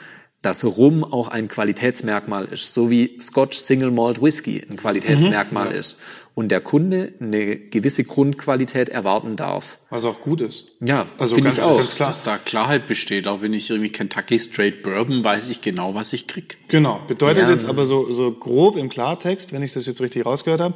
dass 0.44 0.62
Rum 0.64 1.04
auch 1.04 1.28
ein 1.28 1.48
Qualitätsmerkmal 1.48 2.44
ist, 2.44 2.74
so 2.74 2.90
wie 2.90 3.16
Scotch 3.20 3.56
Single 3.56 3.90
Malt 3.90 4.20
Whisky 4.20 4.62
ein 4.68 4.76
Qualitätsmerkmal 4.76 5.72
ist. 5.72 5.96
Und 6.34 6.48
der 6.48 6.60
Kunde 6.60 7.14
eine 7.20 7.56
gewisse 7.56 8.02
Grundqualität 8.02 8.88
erwarten 8.88 9.36
darf. 9.36 9.78
Was 9.88 10.04
auch 10.04 10.20
gut 10.20 10.40
ist. 10.40 10.72
Ja, 10.86 11.06
Also 11.16 11.36
ganz, 11.36 11.58
ich 11.58 11.62
auch. 11.62 11.78
ganz 11.78 11.94
klar. 11.94 12.08
Dass 12.08 12.22
da 12.22 12.38
Klarheit 12.38 12.88
besteht, 12.88 13.28
auch 13.28 13.40
wenn 13.40 13.52
ich 13.52 13.70
irgendwie 13.70 13.90
Kentucky 13.90 14.38
Straight 14.40 14.82
Bourbon 14.82 15.22
weiß 15.22 15.48
ich 15.48 15.60
genau, 15.60 15.94
was 15.94 16.12
ich 16.12 16.26
krieg. 16.26 16.58
Genau. 16.68 17.00
Bedeutet 17.06 17.44
Ja, 17.44 17.50
jetzt 17.50 17.64
aber 17.64 17.86
so, 17.86 18.10
so 18.10 18.32
grob 18.32 18.76
im 18.76 18.88
Klartext, 18.88 19.52
wenn 19.52 19.62
ich 19.62 19.72
das 19.74 19.86
jetzt 19.86 20.00
richtig 20.00 20.26
rausgehört 20.26 20.60
habe, 20.60 20.74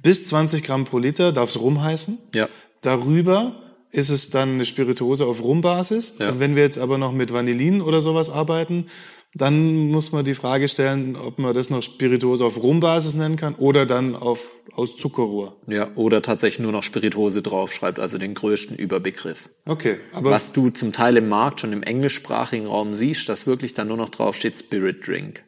bis 0.00 0.24
20 0.28 0.62
Gramm 0.62 0.84
pro 0.84 0.98
Liter 0.98 1.32
darf 1.32 1.50
es 1.50 1.60
Rum 1.60 1.82
heißen. 1.82 2.16
Ja. 2.34 2.48
Darüber 2.80 3.69
ist 3.92 4.10
es 4.10 4.30
dann 4.30 4.54
eine 4.54 4.64
Spirituose 4.64 5.26
auf 5.26 5.42
Rumbasis. 5.42 6.14
Ja. 6.18 6.38
Wenn 6.38 6.56
wir 6.56 6.62
jetzt 6.62 6.78
aber 6.78 6.98
noch 6.98 7.12
mit 7.12 7.32
Vanillin 7.32 7.80
oder 7.80 8.00
sowas 8.00 8.30
arbeiten, 8.30 8.86
dann 9.34 9.88
muss 9.90 10.10
man 10.10 10.24
die 10.24 10.34
Frage 10.34 10.66
stellen, 10.66 11.14
ob 11.14 11.38
man 11.38 11.54
das 11.54 11.70
noch 11.70 11.82
Spirituose 11.82 12.44
auf 12.44 12.60
Rumbasis 12.60 13.14
nennen 13.14 13.36
kann 13.36 13.54
oder 13.54 13.86
dann 13.86 14.16
auf, 14.16 14.62
aus 14.72 14.96
Zuckerrohr. 14.96 15.56
Ja, 15.68 15.90
oder 15.94 16.20
tatsächlich 16.20 16.60
nur 16.60 16.72
noch 16.72 16.82
Spirituose 16.82 17.42
draufschreibt, 17.42 18.00
also 18.00 18.18
den 18.18 18.34
größten 18.34 18.76
Überbegriff. 18.76 19.50
Okay, 19.66 19.98
aber 20.12 20.30
Was 20.30 20.52
du 20.52 20.70
zum 20.70 20.92
Teil 20.92 21.16
im 21.16 21.28
Markt 21.28 21.60
schon 21.60 21.72
im 21.72 21.82
englischsprachigen 21.82 22.66
Raum 22.66 22.92
siehst, 22.94 23.28
dass 23.28 23.46
wirklich 23.46 23.74
dann 23.74 23.88
nur 23.88 23.96
noch 23.96 24.08
draufsteht 24.08 24.56
Spirit 24.56 25.06
Drink. 25.06 25.44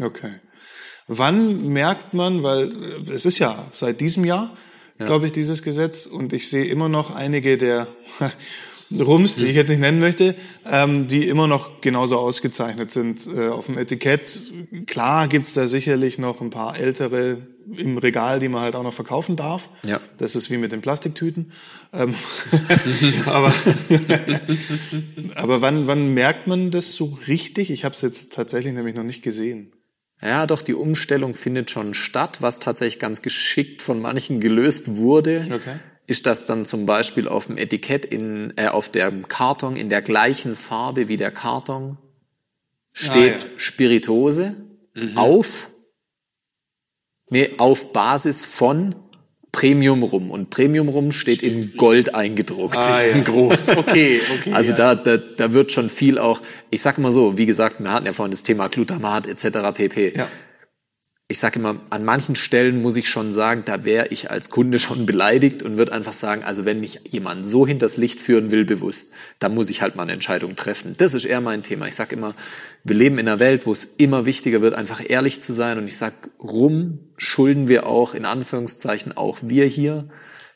Okay. 0.00 0.32
Wann 1.08 1.66
merkt 1.68 2.14
man, 2.14 2.44
weil 2.44 2.70
äh, 2.70 3.10
es 3.12 3.26
ist 3.26 3.40
ja 3.40 3.56
seit 3.72 4.00
diesem 4.00 4.24
Jahr, 4.24 4.54
glaube 5.04 5.26
ich, 5.26 5.32
dieses 5.32 5.62
Gesetz 5.62 6.06
und 6.06 6.32
ich 6.32 6.48
sehe 6.48 6.64
immer 6.64 6.88
noch 6.88 7.14
einige 7.14 7.56
der 7.56 7.88
Rums, 8.98 9.36
die 9.36 9.46
ich 9.46 9.54
jetzt 9.54 9.68
nicht 9.68 9.80
nennen 9.80 10.00
möchte, 10.00 10.34
ähm, 10.68 11.06
die 11.06 11.28
immer 11.28 11.46
noch 11.46 11.80
genauso 11.80 12.18
ausgezeichnet 12.18 12.90
sind 12.90 13.28
äh, 13.28 13.48
auf 13.48 13.66
dem 13.66 13.78
Etikett. 13.78 14.52
Klar 14.86 15.28
gibt's 15.28 15.54
da 15.54 15.68
sicherlich 15.68 16.18
noch 16.18 16.40
ein 16.40 16.50
paar 16.50 16.76
ältere 16.76 17.38
im 17.76 17.98
Regal, 17.98 18.40
die 18.40 18.48
man 18.48 18.62
halt 18.62 18.74
auch 18.74 18.82
noch 18.82 18.92
verkaufen 18.92 19.36
darf. 19.36 19.70
Ja. 19.84 20.00
Das 20.18 20.34
ist 20.34 20.50
wie 20.50 20.56
mit 20.56 20.72
den 20.72 20.80
Plastiktüten. 20.80 21.52
Ähm, 21.92 22.14
aber 23.26 23.54
aber 25.36 25.60
wann, 25.60 25.86
wann 25.86 26.12
merkt 26.12 26.48
man 26.48 26.72
das 26.72 26.94
so 26.94 27.18
richtig? 27.28 27.70
Ich 27.70 27.84
habe 27.84 27.94
es 27.94 28.02
jetzt 28.02 28.32
tatsächlich 28.32 28.72
nämlich 28.72 28.96
noch 28.96 29.04
nicht 29.04 29.22
gesehen. 29.22 29.72
Ja, 30.22 30.46
doch, 30.46 30.62
die 30.62 30.74
Umstellung 30.74 31.34
findet 31.34 31.70
schon 31.70 31.94
statt, 31.94 32.38
was 32.42 32.60
tatsächlich 32.60 32.98
ganz 33.00 33.22
geschickt 33.22 33.80
von 33.80 34.00
manchen 34.00 34.40
gelöst 34.40 34.96
wurde. 34.96 35.48
Okay. 35.52 35.78
Ist 36.06 36.26
das 36.26 36.44
dann 36.46 36.64
zum 36.64 36.86
Beispiel 36.86 37.28
auf 37.28 37.46
dem 37.46 37.56
Etikett 37.56 38.04
in, 38.04 38.52
äh, 38.56 38.66
auf 38.68 38.90
dem 38.90 39.28
Karton 39.28 39.76
in 39.76 39.88
der 39.88 40.02
gleichen 40.02 40.56
Farbe 40.56 41.08
wie 41.08 41.16
der 41.16 41.30
Karton 41.30 41.96
steht 42.92 43.44
Ah, 43.44 43.46
ja. 43.46 43.58
Spirituose 43.58 44.56
auf, 45.14 45.70
nee, 47.30 47.50
auf 47.58 47.92
Basis 47.92 48.44
von 48.44 48.96
Premium 49.52 50.02
Rum. 50.02 50.30
Und 50.30 50.50
Premium 50.50 50.88
Rum 50.88 51.12
steht 51.12 51.42
in 51.42 51.76
Gold 51.76 52.14
eingedruckt. 52.14 52.76
Ah, 52.76 53.00
ja. 53.02 53.22
groß. 53.22 53.70
Okay, 53.80 54.20
okay. 54.38 54.52
Also 54.52 54.72
da, 54.72 54.94
da, 54.94 55.16
da 55.16 55.52
wird 55.52 55.72
schon 55.72 55.90
viel 55.90 56.18
auch, 56.18 56.40
ich 56.70 56.82
sag 56.82 56.98
mal 56.98 57.10
so, 57.10 57.38
wie 57.38 57.46
gesagt, 57.46 57.80
wir 57.80 57.92
hatten 57.92 58.06
ja 58.06 58.12
vorhin 58.12 58.30
das 58.30 58.42
Thema 58.42 58.68
Glutamat 58.68 59.26
etc. 59.26 59.72
pp. 59.74 60.12
Ja. 60.16 60.28
Ich 61.28 61.38
sag 61.38 61.56
immer, 61.56 61.80
an 61.90 62.04
manchen 62.04 62.36
Stellen 62.36 62.82
muss 62.82 62.96
ich 62.96 63.08
schon 63.08 63.32
sagen, 63.32 63.62
da 63.64 63.84
wäre 63.84 64.08
ich 64.08 64.30
als 64.30 64.50
Kunde 64.50 64.78
schon 64.78 65.06
beleidigt 65.06 65.62
und 65.62 65.78
würde 65.78 65.92
einfach 65.92 66.12
sagen, 66.12 66.42
also 66.42 66.64
wenn 66.64 66.80
mich 66.80 67.00
jemand 67.08 67.46
so 67.46 67.66
hinters 67.66 67.96
Licht 67.96 68.18
führen 68.18 68.50
will, 68.50 68.64
bewusst, 68.64 69.12
dann 69.38 69.54
muss 69.54 69.70
ich 69.70 69.80
halt 69.80 69.96
mal 69.96 70.02
eine 70.02 70.12
Entscheidung 70.12 70.56
treffen. 70.56 70.94
Das 70.98 71.14
ist 71.14 71.24
eher 71.24 71.40
mein 71.40 71.62
Thema. 71.62 71.86
Ich 71.86 71.94
sag 71.94 72.12
immer, 72.12 72.34
wir 72.84 72.96
leben 72.96 73.18
in 73.18 73.28
einer 73.28 73.38
Welt, 73.38 73.66
wo 73.66 73.72
es 73.72 73.84
immer 73.84 74.26
wichtiger 74.26 74.60
wird, 74.60 74.74
einfach 74.74 75.02
ehrlich 75.06 75.40
zu 75.40 75.52
sein. 75.52 75.78
Und 75.78 75.86
ich 75.86 75.96
sag, 75.96 76.12
rum 76.40 77.09
schulden 77.20 77.68
wir 77.68 77.86
auch, 77.86 78.14
in 78.14 78.24
Anführungszeichen, 78.24 79.16
auch 79.16 79.38
wir 79.42 79.66
hier, 79.66 80.08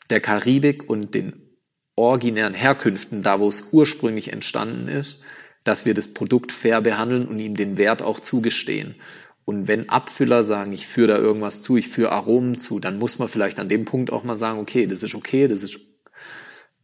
der 0.09 0.19
Karibik 0.19 0.89
und 0.89 1.13
den 1.13 1.57
originären 1.95 2.55
Herkünften, 2.55 3.21
da 3.21 3.39
wo 3.39 3.47
es 3.47 3.69
ursprünglich 3.71 4.33
entstanden 4.33 4.87
ist, 4.87 5.21
dass 5.63 5.85
wir 5.85 5.93
das 5.93 6.13
Produkt 6.13 6.51
fair 6.51 6.81
behandeln 6.81 7.27
und 7.27 7.39
ihm 7.39 7.55
den 7.55 7.77
Wert 7.77 8.01
auch 8.01 8.19
zugestehen. 8.19 8.95
Und 9.45 9.67
wenn 9.67 9.89
Abfüller 9.89 10.41
sagen, 10.41 10.73
ich 10.73 10.87
führe 10.87 11.07
da 11.09 11.17
irgendwas 11.17 11.61
zu, 11.61 11.77
ich 11.77 11.87
führe 11.87 12.11
Aromen 12.11 12.57
zu, 12.57 12.79
dann 12.79 12.97
muss 12.97 13.19
man 13.19 13.27
vielleicht 13.27 13.59
an 13.59 13.69
dem 13.69 13.85
Punkt 13.85 14.11
auch 14.11 14.23
mal 14.23 14.35
sagen, 14.35 14.59
okay, 14.59 14.87
das 14.87 15.03
ist 15.03 15.13
okay, 15.13 15.47
das 15.47 15.61
ist 15.61 15.79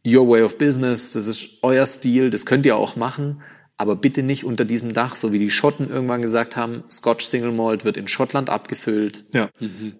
your 0.06 0.28
way 0.28 0.42
of 0.42 0.58
business, 0.58 1.12
das 1.12 1.26
ist 1.26 1.58
euer 1.62 1.86
Stil, 1.86 2.30
das 2.30 2.46
könnt 2.46 2.66
ihr 2.66 2.76
auch 2.76 2.94
machen, 2.94 3.42
aber 3.78 3.96
bitte 3.96 4.22
nicht 4.22 4.44
unter 4.44 4.64
diesem 4.64 4.92
Dach, 4.92 5.16
so 5.16 5.32
wie 5.32 5.38
die 5.38 5.50
Schotten 5.50 5.90
irgendwann 5.90 6.22
gesagt 6.22 6.56
haben, 6.56 6.84
Scotch 6.90 7.24
Single 7.26 7.52
Malt 7.52 7.84
wird 7.84 7.96
in 7.96 8.06
Schottland 8.08 8.48
abgefüllt 8.50 9.24
Ja. 9.32 9.50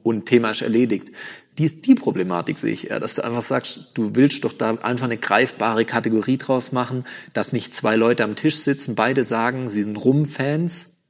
und 0.02 0.26
Thema 0.26 0.50
ist 0.50 0.62
erledigt. 0.62 1.11
Die, 1.58 1.80
die 1.82 1.94
Problematik 1.94 2.56
sehe 2.56 2.72
ich 2.72 2.90
eher, 2.90 3.00
dass 3.00 3.14
du 3.14 3.24
einfach 3.24 3.42
sagst, 3.42 3.90
du 3.94 4.14
willst 4.14 4.44
doch 4.44 4.52
da 4.54 4.70
einfach 4.76 5.04
eine 5.04 5.18
greifbare 5.18 5.85
Kategorie 5.85 6.38
draus 6.38 6.72
machen, 6.72 7.04
dass 7.35 7.52
nicht 7.52 7.74
zwei 7.74 7.96
Leute 7.96 8.24
am 8.24 8.37
Tisch 8.37 8.56
sitzen, 8.56 8.94
beide 8.94 9.22
sagen, 9.24 9.68
sie 9.68 9.82
sind 9.82 9.96
Rum-Fans, 9.96 11.00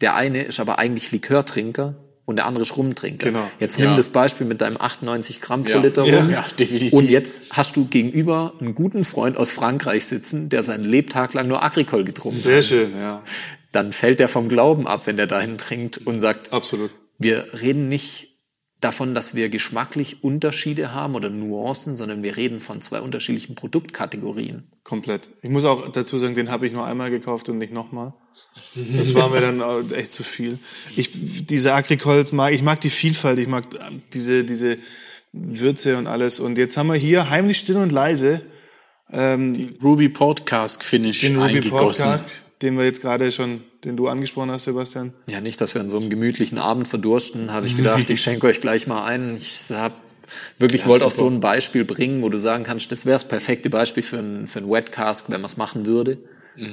der 0.00 0.16
eine 0.16 0.42
ist 0.42 0.58
aber 0.58 0.78
eigentlich 0.80 1.12
Likörtrinker 1.12 1.94
und 2.26 2.36
der 2.36 2.46
andere 2.46 2.62
ist 2.62 2.76
Rumtrinker. 2.76 3.26
Genau. 3.28 3.50
Jetzt 3.60 3.78
Ja. 3.78 3.86
nimm 3.86 3.96
das 3.96 4.08
Beispiel 4.08 4.46
mit 4.46 4.60
deinem 4.60 4.76
98 4.78 5.40
Gramm 5.40 5.64
pro 5.64 5.72
Ja. 5.72 5.80
Liter 5.82 6.04
Ja. 6.04 6.18
Rum. 6.20 6.30
Ja, 6.30 6.44
definitiv. 6.58 6.92
Und 6.94 7.08
jetzt 7.10 7.44
hast 7.50 7.76
du 7.76 7.86
gegenüber 7.86 8.54
einen 8.60 8.74
guten 8.74 9.04
Freund 9.04 9.36
aus 9.36 9.50
Frankreich 9.50 10.06
sitzen, 10.06 10.48
der 10.48 10.62
seinen 10.62 10.84
Lebtag 10.84 11.34
lang 11.34 11.48
nur 11.48 11.62
Agricole 11.62 12.04
getrunken 12.04 12.38
Sehr 12.38 12.58
hat. 12.58 12.64
schön, 12.64 12.92
ja. 12.98 13.22
Dann 13.72 13.92
fällt 13.92 14.20
der 14.20 14.28
vom 14.28 14.48
Glauben 14.48 14.86
ab, 14.86 15.02
wenn 15.06 15.16
der 15.16 15.26
dahin 15.26 15.58
trinkt 15.58 15.98
und 16.06 16.20
sagt, 16.20 16.52
Absolut. 16.52 16.90
wir 17.18 17.44
reden 17.60 17.88
nicht 17.88 18.28
davon, 18.84 19.14
dass 19.14 19.34
wir 19.34 19.48
geschmacklich 19.48 20.22
Unterschiede 20.22 20.92
haben 20.92 21.14
oder 21.14 21.30
Nuancen, 21.30 21.96
sondern 21.96 22.22
wir 22.22 22.36
reden 22.36 22.60
von 22.60 22.80
zwei 22.80 23.00
unterschiedlichen 23.00 23.54
Produktkategorien. 23.54 24.64
Komplett. 24.84 25.30
Ich 25.42 25.50
muss 25.50 25.64
auch 25.64 25.88
dazu 25.90 26.18
sagen, 26.18 26.34
den 26.34 26.50
habe 26.50 26.66
ich 26.66 26.72
nur 26.72 26.86
einmal 26.86 27.10
gekauft 27.10 27.48
und 27.48 27.58
nicht 27.58 27.72
nochmal. 27.72 28.12
Das 28.96 29.14
war 29.14 29.30
mir 29.30 29.40
dann 29.40 29.90
echt 29.92 30.12
zu 30.12 30.24
viel. 30.24 30.58
Ich, 30.96 31.10
diese 31.46 31.72
Agricoles 31.72 32.32
mag, 32.32 32.52
ich 32.52 32.62
mag 32.62 32.80
die 32.80 32.90
Vielfalt, 32.90 33.38
ich 33.38 33.46
mag 33.48 33.64
ähm, 33.88 34.02
diese, 34.12 34.44
diese 34.44 34.78
Würze 35.32 35.96
und 35.96 36.06
alles. 36.06 36.40
Und 36.40 36.58
jetzt 36.58 36.76
haben 36.76 36.88
wir 36.88 36.96
hier 36.96 37.30
heimlich 37.30 37.58
still 37.58 37.76
und 37.76 37.92
leise 37.92 38.42
Ruby 39.12 40.08
Podcast 40.08 40.82
Finish 40.82 41.20
den 41.20 41.36
Ruby 41.36 41.56
eingegossen. 41.56 42.04
Podcast, 42.04 42.42
den 42.62 42.76
wir 42.76 42.84
jetzt 42.84 43.00
gerade 43.00 43.30
schon, 43.30 43.62
den 43.84 43.96
du 43.96 44.08
angesprochen 44.08 44.50
hast, 44.50 44.64
Sebastian. 44.64 45.12
Ja, 45.28 45.40
nicht, 45.40 45.60
dass 45.60 45.74
wir 45.74 45.80
an 45.80 45.88
so 45.88 45.98
einem 45.98 46.10
gemütlichen 46.10 46.58
Abend 46.58 46.88
verdursten, 46.88 47.52
habe 47.52 47.66
ich 47.66 47.76
gedacht, 47.76 48.08
ich 48.10 48.20
schenke 48.20 48.46
euch 48.46 48.60
gleich 48.60 48.86
mal 48.86 49.04
ein. 49.04 49.36
Ich 49.36 49.70
hab 49.70 49.92
wirklich 50.58 50.86
wollte 50.86 51.04
auch 51.04 51.10
so 51.10 51.28
ein 51.28 51.40
Beispiel 51.40 51.84
bringen, 51.84 52.22
wo 52.22 52.28
du 52.28 52.38
sagen 52.38 52.64
kannst, 52.64 52.90
das 52.90 53.06
wäre 53.06 53.14
das 53.14 53.28
perfekte 53.28 53.70
Beispiel 53.70 54.02
für 54.02 54.18
ein, 54.18 54.46
für 54.46 54.60
ein 54.60 54.70
Wet 54.70 54.90
Cask, 54.90 55.30
wenn 55.30 55.40
man 55.40 55.50
es 55.50 55.56
machen 55.56 55.86
würde. 55.86 56.18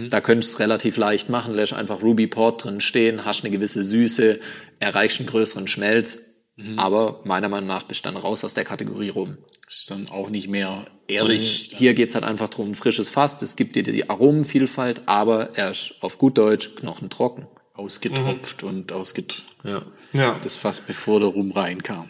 Da 0.09 0.21
könntest 0.21 0.53
du 0.53 0.55
es 0.55 0.59
relativ 0.59 0.97
leicht 0.97 1.29
machen, 1.29 1.55
lässt 1.55 1.73
einfach 1.73 2.03
Ruby 2.03 2.27
Port 2.27 2.63
drin 2.63 2.81
stehen, 2.81 3.25
hast 3.25 3.43
eine 3.43 3.51
gewisse 3.51 3.83
Süße, 3.83 4.39
erreichst 4.79 5.19
einen 5.19 5.27
größeren 5.27 5.67
Schmelz, 5.67 6.30
aber 6.77 7.21
meiner 7.25 7.49
Meinung 7.49 7.67
nach 7.67 7.83
bist 7.83 8.05
du 8.05 8.09
dann 8.11 8.17
raus 8.21 8.43
aus 8.43 8.53
der 8.53 8.63
Kategorie 8.65 9.09
rum. 9.09 9.37
Ist 9.67 9.89
dann 9.89 10.09
auch 10.09 10.29
nicht 10.29 10.47
mehr 10.49 10.69
Und 10.69 10.87
ehrlich. 11.07 11.71
hier 11.73 11.93
geht's 11.93 12.15
halt 12.15 12.25
einfach 12.25 12.49
drum, 12.49 12.73
frisches 12.73 13.09
Fass, 13.09 13.41
es 13.41 13.55
gibt 13.55 13.75
dir 13.75 13.83
die 13.83 14.09
Aromenvielfalt, 14.09 15.01
aber 15.07 15.55
er 15.57 15.71
ist 15.71 15.95
auf 16.01 16.17
gut 16.17 16.37
Deutsch 16.37 16.75
knochentrocken. 16.75 17.47
ausgetropft 17.73 18.63
und 18.63 18.91
ausget 18.91 19.43
Ja. 19.63 19.81
Ja. 20.13 20.37
das 20.43 20.57
fast 20.57 20.87
bevor 20.87 21.19
der 21.19 21.29
Rum 21.29 21.51
reinkam. 21.51 22.09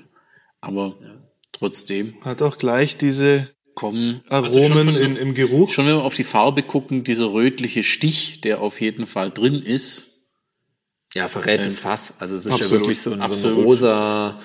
Aber 0.60 0.96
trotzdem 1.52 2.16
Hat 2.26 2.42
auch 2.42 2.58
gleich 2.58 2.98
diese 2.98 3.48
kommen 3.76 4.22
also 4.30 4.60
Aromen 4.60 4.86
von- 4.86 4.96
in, 4.96 5.16
im 5.16 5.34
Geruch. 5.34 5.72
Schon 5.72 5.86
wenn 5.86 5.96
wir 5.96 6.04
auf 6.04 6.16
die 6.16 6.24
Farbe 6.26 6.62
gucken, 6.64 7.04
dieser 7.04 7.32
rötliche 7.32 7.84
Stich, 7.84 8.42
der 8.42 8.60
auf 8.62 8.82
jeden 8.82 9.06
Fall 9.08 9.32
drin 9.32 9.62
ist, 9.62 10.11
Ja, 11.14 11.28
verrät 11.28 11.66
das 11.66 11.80
Fass. 11.80 12.16
Also 12.20 12.36
es 12.36 12.46
ist 12.46 12.58
ja 12.60 12.66
absolut, 12.66 12.84
wirklich 12.84 13.02
so 13.02 13.12
ein, 13.12 13.28
so 13.28 13.48
ein 13.48 13.54
rosa, 13.54 14.40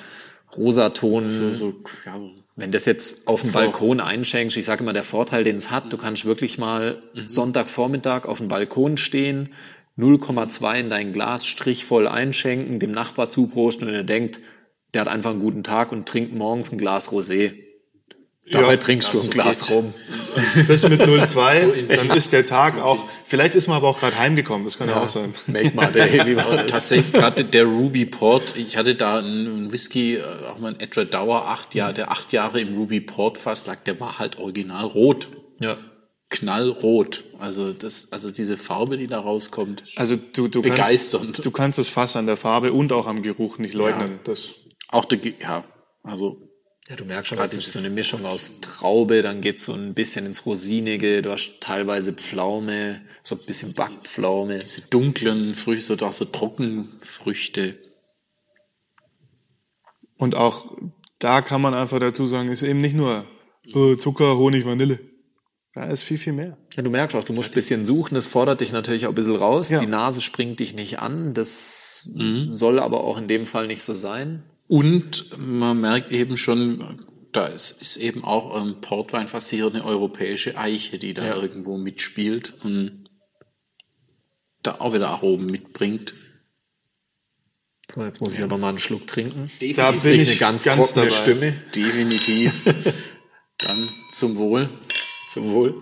rosa 0.57 0.91
Ton. 0.91 1.25
So, 1.25 1.53
so, 1.53 1.75
ja, 2.05 2.21
Wenn 2.57 2.73
das 2.73 2.87
jetzt 2.87 3.29
auf 3.29 3.43
dem 3.43 3.53
Balkon 3.53 4.01
einschenkst, 4.01 4.57
ich 4.57 4.65
sage 4.65 4.83
immer, 4.83 4.93
der 4.93 5.05
Vorteil, 5.05 5.45
den 5.45 5.57
es 5.57 5.71
hat, 5.71 5.93
du 5.93 5.97
kannst 5.97 6.25
wirklich 6.25 6.59
mal 6.59 7.03
Sonntagvormittag 7.27 8.25
auf 8.27 8.39
dem 8.39 8.49
Balkon 8.49 8.97
stehen, 8.97 9.53
0,2 9.99 10.81
in 10.81 10.91
dein 10.91 11.13
Glas 11.13 11.47
strichvoll 11.47 12.07
einschenken, 12.07 12.79
dem 12.81 12.91
Nachbar 12.91 13.29
zuprosten 13.29 13.89
und 13.89 13.95
er 13.95 14.05
denkt, 14.05 14.41
der 14.93 15.03
hat 15.03 15.09
einfach 15.09 15.31
einen 15.31 15.41
guten 15.41 15.63
Tag 15.63 15.93
und 15.93 16.07
trinkt 16.07 16.35
morgens 16.35 16.73
ein 16.73 16.79
Glas 16.79 17.11
Rosé. 17.11 17.55
Dabei 18.51 18.73
Ja, 18.73 18.77
trinkst 18.77 19.13
du 19.13 19.21
ein 19.21 19.31
Glas 19.31 19.63
geht. 19.63 19.71
rum. 19.71 19.93
Das 20.69 20.89
mit 20.89 21.01
0,2, 21.03 21.95
dann 21.97 22.11
ist 22.11 22.33
der 22.33 22.45
Tag 22.45 22.81
auch, 22.81 23.09
vielleicht 23.27 23.55
ist 23.57 23.67
man 23.67 23.79
aber 23.79 23.89
auch 23.89 23.99
gerade 23.99 24.17
heimgekommen, 24.19 24.65
das 24.65 24.79
kann 24.79 24.89
ja, 24.89 25.01
auch 25.03 25.09
sein. 25.09 25.35
Make 25.49 25.73
my 25.75 25.87
day, 25.91 26.27
wie 26.27 26.35
man 26.35 26.57
das 26.59 26.67
Tatsächlich, 26.71 27.13
gerade 27.13 27.45
der 27.45 27.65
Ruby 27.65 28.07
Port, 28.07 28.55
ich 28.57 28.77
hatte 28.77 28.95
da 28.95 29.19
einen 29.19 29.73
Whisky, 29.73 30.15
äh, 30.17 30.23
auch 30.53 30.59
mal 30.59 30.75
ein 30.75 30.81
Edward 30.81 31.13
Dauer, 31.13 31.47
acht 31.47 31.75
Jahre, 31.75 31.95
der 31.95 32.13
acht 32.13 32.33
Jahre 32.33 32.61
im 32.61 32.77
Ruby 32.77 33.01
Port 33.01 33.37
Fass 33.37 33.67
lag, 33.67 33.79
der 33.85 33.99
war 33.99 34.19
halt 34.21 34.39
original 34.39 34.85
rot. 34.85 35.29
Ja. 35.59 35.77
Knallrot. 36.29 37.25
Also 37.39 37.73
das, 37.73 38.13
also 38.13 38.31
diese 38.31 38.57
Farbe, 38.57 38.97
die 38.97 39.07
da 39.07 39.21
rauskommt. 39.21 39.85
Also 39.97 40.17
du, 40.17 40.49
du, 40.49 40.61
Begeisternd. 40.63 41.25
kannst, 41.25 41.45
du 41.45 41.51
kannst 41.51 41.79
das 41.79 41.89
Fass 41.89 42.17
an 42.17 42.27
der 42.27 42.37
Farbe 42.37 42.73
und 42.73 42.93
auch 42.93 43.07
am 43.07 43.23
Geruch 43.23 43.59
nicht 43.59 43.75
leugnen. 43.75 44.19
Das, 44.25 44.55
Auch 44.89 45.05
der, 45.05 45.19
ja, 45.41 45.65
also 46.03 46.46
Ja, 46.89 46.95
du 46.95 47.05
merkst 47.05 47.31
schon, 47.31 47.39
das 47.39 47.53
ist 47.53 47.73
so 47.73 47.81
eine 47.81 47.91
Mischung 47.91 48.25
aus 48.25 48.61
Traube, 48.61 49.23
dann 49.23 49.41
geht's 49.41 49.65
so 49.65 49.73
ein 49.73 49.93
bisschen 49.93 50.25
ins 50.25 50.47
Rosinige, 50.47 51.21
du 51.21 51.33
hast 51.33 51.61
teilweise 51.61 52.13
Pflaume, 52.13 53.03
so 53.23 53.35
ein 53.35 53.45
bisschen 53.45 53.75
Backpflaume. 53.75 54.61
diese 54.61 54.83
dunklen 54.83 55.57
Früchte, 55.57 55.97
so 55.99 56.07
auch 56.07 56.13
so 56.13 56.27
Trockenfrüchte. 56.27 57.79
und 60.17 60.37
auch 60.37 60.77
da 61.19 61.43
kann 61.43 61.61
man 61.61 61.75
einfach 61.75 61.99
dazu 61.99 62.27
sagen, 62.27 62.49
ist 62.49 62.63
eben 62.63 62.81
nicht 62.81 62.95
nur 62.95 63.27
äh, 63.75 63.97
Zucker, 63.97 64.37
Honig, 64.37 64.65
Vanille. 64.65 65.01
Da 65.75 65.85
ist 65.85 66.05
viel, 66.05 66.19
viel 66.19 66.35
mehr. 66.35 66.57
Ja, 66.77 66.83
du 66.83 66.91
merkst 66.91 67.17
auch, 67.17 67.25
du 67.25 67.33
musst 67.33 67.51
ein 67.51 67.55
bisschen 67.55 67.85
suchen, 67.85 68.15
das 68.15 68.29
fordert 68.29 68.61
dich 68.61 68.71
natürlich 68.71 69.07
auch 69.07 69.11
ein 69.11 69.15
bisschen 69.15 69.37
raus. 69.37 69.71
Ja. 69.71 69.81
Die 69.81 69.87
Nase 69.87 70.21
springt 70.21 70.61
dich 70.61 70.75
nicht 70.75 71.01
an, 71.01 71.35
das 71.35 72.09
soll 72.49 72.79
aber 72.79 73.03
auch 73.03 73.19
in 73.19 73.29
dem 73.29 73.45
Fall 73.45 73.67
nicht 73.67 73.83
so 73.83 73.95
sein. 73.95 74.45
Und 74.69 75.39
man 75.39 75.81
merkt 75.81 76.11
eben 76.11 76.37
schon, 76.37 77.07
da 77.33 77.47
ist, 77.47 77.81
ist 77.81 77.97
eben 77.99 78.25
auch 78.25 78.61
ähm, 78.61 78.81
Portwein 78.81 79.29
fast 79.29 79.51
hier 79.51 79.67
eine 79.67 79.85
europäische 79.85 80.57
Eiche, 80.57 80.99
die 80.99 81.15
da 81.15 81.37
irgendwo 81.37 81.77
mitspielt 81.77 82.55
und 82.65 83.11
da 84.63 84.77
auch 84.81 84.93
wieder 84.95 85.11
Aromen 85.11 85.47
mitbringt. 85.47 86.15
So, 87.95 88.05
jetzt 88.05 88.21
muss 88.21 88.35
ich 88.35 88.43
aber 88.43 88.59
mal 88.59 88.71
einen 88.71 88.79
Schluck 88.79 89.07
trinken. 89.07 89.49
Da 89.77 89.93
Jetzt 89.93 90.03
bin 90.03 90.21
ich 90.21 90.29
eine 90.29 90.39
ganz, 90.39 90.65
ganz 90.65 90.93
trockene 90.93 91.07
dabei. 91.07 91.23
Stimme. 91.23 91.53
Definitiv. 91.75 92.65
Dann 93.59 93.89
zum 94.13 94.37
Wohl. 94.37 94.69
Zum 95.31 95.53
Wohl. 95.53 95.81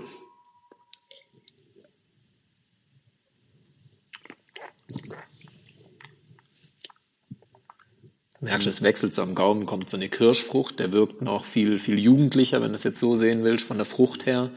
Merkst, 8.45 8.67
es 8.67 8.83
wechselt 8.83 9.15
so 9.15 9.23
am 9.23 9.35
Gaumen, 9.35 9.67
kommt 9.67 9.91
so 9.91 9.97
eine 9.97 10.09
Kirschfrucht, 10.09 10.79
der 10.79 10.93
wirkt 10.93 11.23
noch 11.23 11.45
viel, 11.45 11.79
viel 11.79 11.99
jugendlicher, 11.99 12.63
wenn 12.63 12.71
du 12.71 12.77
es 12.77 12.85
jetzt 12.85 13.01
so 13.01 13.17
sehen 13.17 13.45
willst, 13.45 13.67
von 13.67 13.77
der 13.77 13.87
Frucht 13.87 14.27
her. 14.27 14.51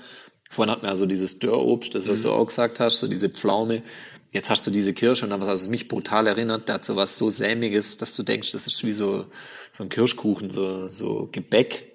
Vorhin 0.49 0.71
hatten 0.71 0.83
wir 0.83 0.89
also 0.89 1.05
dieses 1.05 1.39
Dörrobst, 1.39 1.95
das, 1.95 2.07
was 2.07 2.21
du 2.21 2.31
auch 2.31 2.45
gesagt 2.45 2.79
hast, 2.79 2.99
so 2.99 3.07
diese 3.07 3.29
Pflaume. 3.29 3.83
Jetzt 4.31 4.49
hast 4.49 4.67
du 4.67 4.71
diese 4.71 4.93
Kirsche 4.93 5.25
und 5.25 5.31
dann, 5.31 5.41
was 5.41 5.49
also 5.49 5.69
mich 5.69 5.87
brutal 5.87 6.27
erinnert, 6.27 6.67
der 6.67 6.75
hat 6.75 6.85
so 6.85 6.95
was 6.95 7.17
so 7.17 7.29
Sämiges, 7.29 7.97
dass 7.97 8.15
du 8.15 8.23
denkst, 8.23 8.51
das 8.51 8.67
ist 8.67 8.85
wie 8.85 8.93
so, 8.93 9.25
so 9.71 9.83
ein 9.83 9.89
Kirschkuchen, 9.89 10.49
so, 10.49 10.87
so 10.87 11.29
Gebäck. 11.31 11.93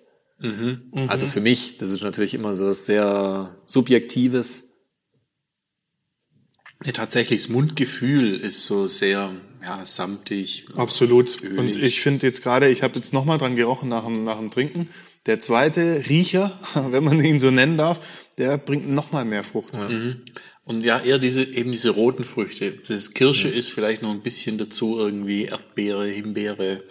Also 1.07 1.27
für 1.27 1.41
mich, 1.41 1.79
das 1.79 1.91
ist 1.91 2.03
natürlich 2.03 2.35
immer 2.35 2.55
so 2.55 2.67
was 2.67 2.87
sehr 2.87 3.57
Subjektives. 3.65 4.71
Ja, 6.85 6.93
tatsächlich, 6.93 7.43
das 7.43 7.49
Mundgefühl 7.49 8.35
ist 8.35 8.67
so 8.67 8.87
sehr 8.89 9.33
ja, 9.63 9.85
samtig. 9.85 10.67
Absolut. 10.77 11.43
Ölig. 11.43 11.59
Und 11.59 11.83
ich 11.83 12.01
finde 12.01 12.27
jetzt 12.27 12.43
gerade, 12.43 12.69
ich 12.69 12.83
habe 12.83 12.97
jetzt 12.97 13.13
nochmal 13.13 13.39
dran 13.39 13.57
gerochen 13.57 13.89
nach 13.89 14.05
dem, 14.05 14.25
nach 14.25 14.39
dem 14.39 14.51
Trinken. 14.51 14.89
Der 15.27 15.39
zweite 15.39 16.03
Riecher, 16.09 16.59
wenn 16.75 17.05
man 17.05 17.23
ihn 17.23 17.41
so 17.41 17.51
nennen 17.51 17.77
darf, 17.77 18.01
der 18.39 18.59
bringt 18.59 18.89
nochmal 18.89 19.25
mehr 19.25 19.45
Frucht. 19.45 19.75
Und 20.65 20.85
ja, 20.85 20.99
eher 21.01 21.19
diese, 21.19 21.45
eben 21.45 21.73
diese 21.73 21.91
roten 21.91 22.25
Früchte. 22.25 22.73
Das 22.87 23.15
Kirsche 23.15 23.49
ist 23.49 23.71
vielleicht 23.71 24.03
noch 24.03 24.11
ein 24.11 24.23
bisschen 24.23 24.59
dazu 24.59 24.99
irgendwie 24.99 25.45
Erdbeere, 25.45 26.07
Himbeere. 26.07 26.83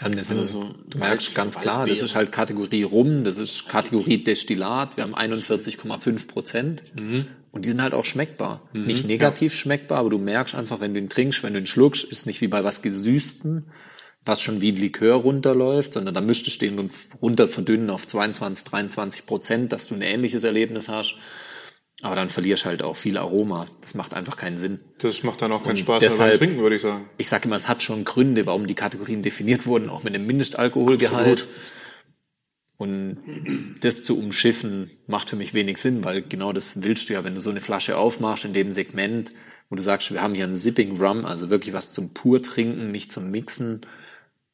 Ja, 0.00 0.12
wir 0.12 0.22
sind, 0.24 0.38
Also, 0.38 0.72
du 0.90 0.98
merkst 0.98 1.34
ganz 1.34 1.54
so 1.54 1.60
klar, 1.60 1.86
das 1.86 2.02
ist 2.02 2.14
halt 2.14 2.30
Kategorie 2.30 2.82
Rum, 2.82 3.24
das 3.24 3.38
ist 3.38 3.68
Kategorie 3.68 4.22
Destillat, 4.22 4.96
wir 4.96 5.04
haben 5.04 5.14
41,5 5.14 6.26
Prozent 6.26 6.82
und 7.50 7.64
die 7.64 7.70
sind 7.70 7.82
halt 7.82 7.94
auch 7.94 8.04
schmeckbar. 8.04 8.68
Nicht 8.72 9.06
negativ 9.06 9.54
schmeckbar, 9.54 9.98
aber 9.98 10.10
du 10.10 10.18
merkst 10.18 10.54
einfach, 10.54 10.80
wenn 10.80 10.92
du 10.94 11.00
ihn 11.00 11.08
trinkst, 11.08 11.42
wenn 11.42 11.54
du 11.54 11.60
ihn 11.60 11.66
schluckst, 11.66 12.04
ist 12.04 12.26
nicht 12.26 12.40
wie 12.40 12.48
bei 12.48 12.62
was 12.64 12.82
Gesüßten, 12.82 13.70
was 14.24 14.42
schon 14.42 14.60
wie 14.60 14.72
ein 14.72 14.76
Likör 14.76 15.14
runterläuft, 15.16 15.92
sondern 15.92 16.14
da 16.14 16.20
müsstest 16.20 16.60
du 16.60 16.66
den 16.66 16.90
runter 17.22 17.48
verdünnen 17.48 17.90
auf 17.90 18.06
22, 18.06 18.64
23 18.64 19.26
Prozent, 19.26 19.72
dass 19.72 19.86
du 19.88 19.94
ein 19.94 20.02
ähnliches 20.02 20.44
Erlebnis 20.44 20.88
hast. 20.88 21.16
Aber 22.02 22.14
dann 22.14 22.28
verlierst 22.28 22.66
halt 22.66 22.82
auch 22.82 22.94
viel 22.96 23.16
Aroma. 23.16 23.66
Das 23.80 23.94
macht 23.94 24.12
einfach 24.12 24.36
keinen 24.36 24.58
Sinn. 24.58 24.80
Das 24.98 25.22
macht 25.22 25.40
dann 25.40 25.50
auch 25.52 25.62
keinen 25.62 25.70
Und 25.70 25.76
Spaß 25.78 26.02
mehr 26.02 26.10
beim 26.10 26.18
deshalb- 26.18 26.38
Trinken, 26.38 26.58
würde 26.58 26.76
ich 26.76 26.82
sagen. 26.82 27.08
ich 27.16 27.26
sage 27.28 27.46
immer, 27.46 27.56
es 27.56 27.68
hat 27.68 27.82
schon 27.82 28.04
Gründe, 28.04 28.44
warum 28.44 28.66
die 28.66 28.74
Kategorien 28.74 29.22
definiert 29.22 29.66
wurden, 29.66 29.88
auch 29.88 30.02
mit 30.02 30.14
einem 30.14 30.26
Mindestalkoholgehalt. 30.26 31.46
Und 32.78 33.18
das 33.80 34.04
zu 34.04 34.18
umschiffen 34.18 34.90
macht 35.06 35.30
für 35.30 35.36
mich 35.36 35.54
wenig 35.54 35.78
Sinn, 35.78 36.04
weil 36.04 36.22
genau 36.22 36.52
das 36.52 36.82
willst 36.82 37.08
du 37.08 37.14
ja, 37.14 37.24
wenn 37.24 37.34
du 37.34 37.40
so 37.40 37.50
eine 37.50 37.60
Flasche 37.60 37.96
aufmachst 37.96 38.44
in 38.44 38.52
dem 38.52 38.70
Segment, 38.70 39.32
wo 39.70 39.76
du 39.76 39.82
sagst, 39.82 40.12
wir 40.12 40.22
haben 40.22 40.34
hier 40.34 40.44
einen 40.44 40.54
Sipping 40.54 41.00
Rum, 41.00 41.24
also 41.24 41.48
wirklich 41.48 41.72
was 41.74 41.92
zum 41.92 42.10
pur 42.10 42.42
trinken, 42.42 42.90
nicht 42.90 43.10
zum 43.10 43.30
Mixen, 43.30 43.80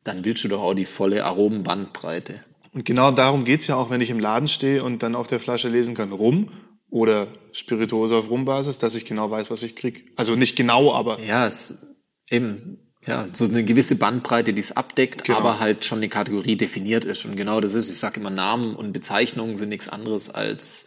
dann 0.04 0.24
willst 0.24 0.44
du 0.44 0.48
doch 0.48 0.62
auch 0.62 0.74
die 0.74 0.84
volle 0.84 1.24
Aromenbandbreite. 1.24 2.44
Und 2.72 2.84
genau 2.84 3.10
darum 3.10 3.44
geht's 3.44 3.66
ja 3.66 3.76
auch, 3.76 3.90
wenn 3.90 4.00
ich 4.00 4.10
im 4.10 4.20
Laden 4.20 4.48
stehe 4.48 4.82
und 4.82 5.02
dann 5.02 5.14
auf 5.14 5.26
der 5.26 5.40
Flasche 5.40 5.68
lesen 5.68 5.94
kann, 5.94 6.12
Rum 6.12 6.50
oder 6.90 7.28
Spirituose 7.52 8.16
auf 8.16 8.30
Rumbasis, 8.30 8.78
dass 8.78 8.94
ich 8.94 9.04
genau 9.04 9.30
weiß, 9.30 9.50
was 9.50 9.62
ich 9.62 9.76
krieg. 9.76 10.10
Also 10.16 10.36
nicht 10.36 10.56
genau, 10.56 10.92
aber 10.94 11.20
Ja, 11.20 11.46
es 11.46 11.86
eben, 12.30 12.78
ja, 13.04 13.28
so 13.32 13.44
eine 13.46 13.64
gewisse 13.64 13.96
Bandbreite, 13.96 14.52
die 14.52 14.60
es 14.60 14.76
abdeckt, 14.76 15.24
Genau. 15.24 15.38
aber 15.38 15.58
halt 15.60 15.84
schon 15.84 15.98
eine 15.98 16.08
Kategorie 16.08 16.56
definiert 16.56 17.04
ist. 17.04 17.24
Und 17.24 17.36
genau 17.36 17.60
das 17.60 17.74
ist, 17.74 17.90
ich 17.90 17.98
sage 17.98 18.20
immer, 18.20 18.30
Namen 18.30 18.76
und 18.76 18.92
Bezeichnungen 18.92 19.56
sind 19.56 19.70
nichts 19.70 19.88
anderes 19.88 20.30
als 20.30 20.86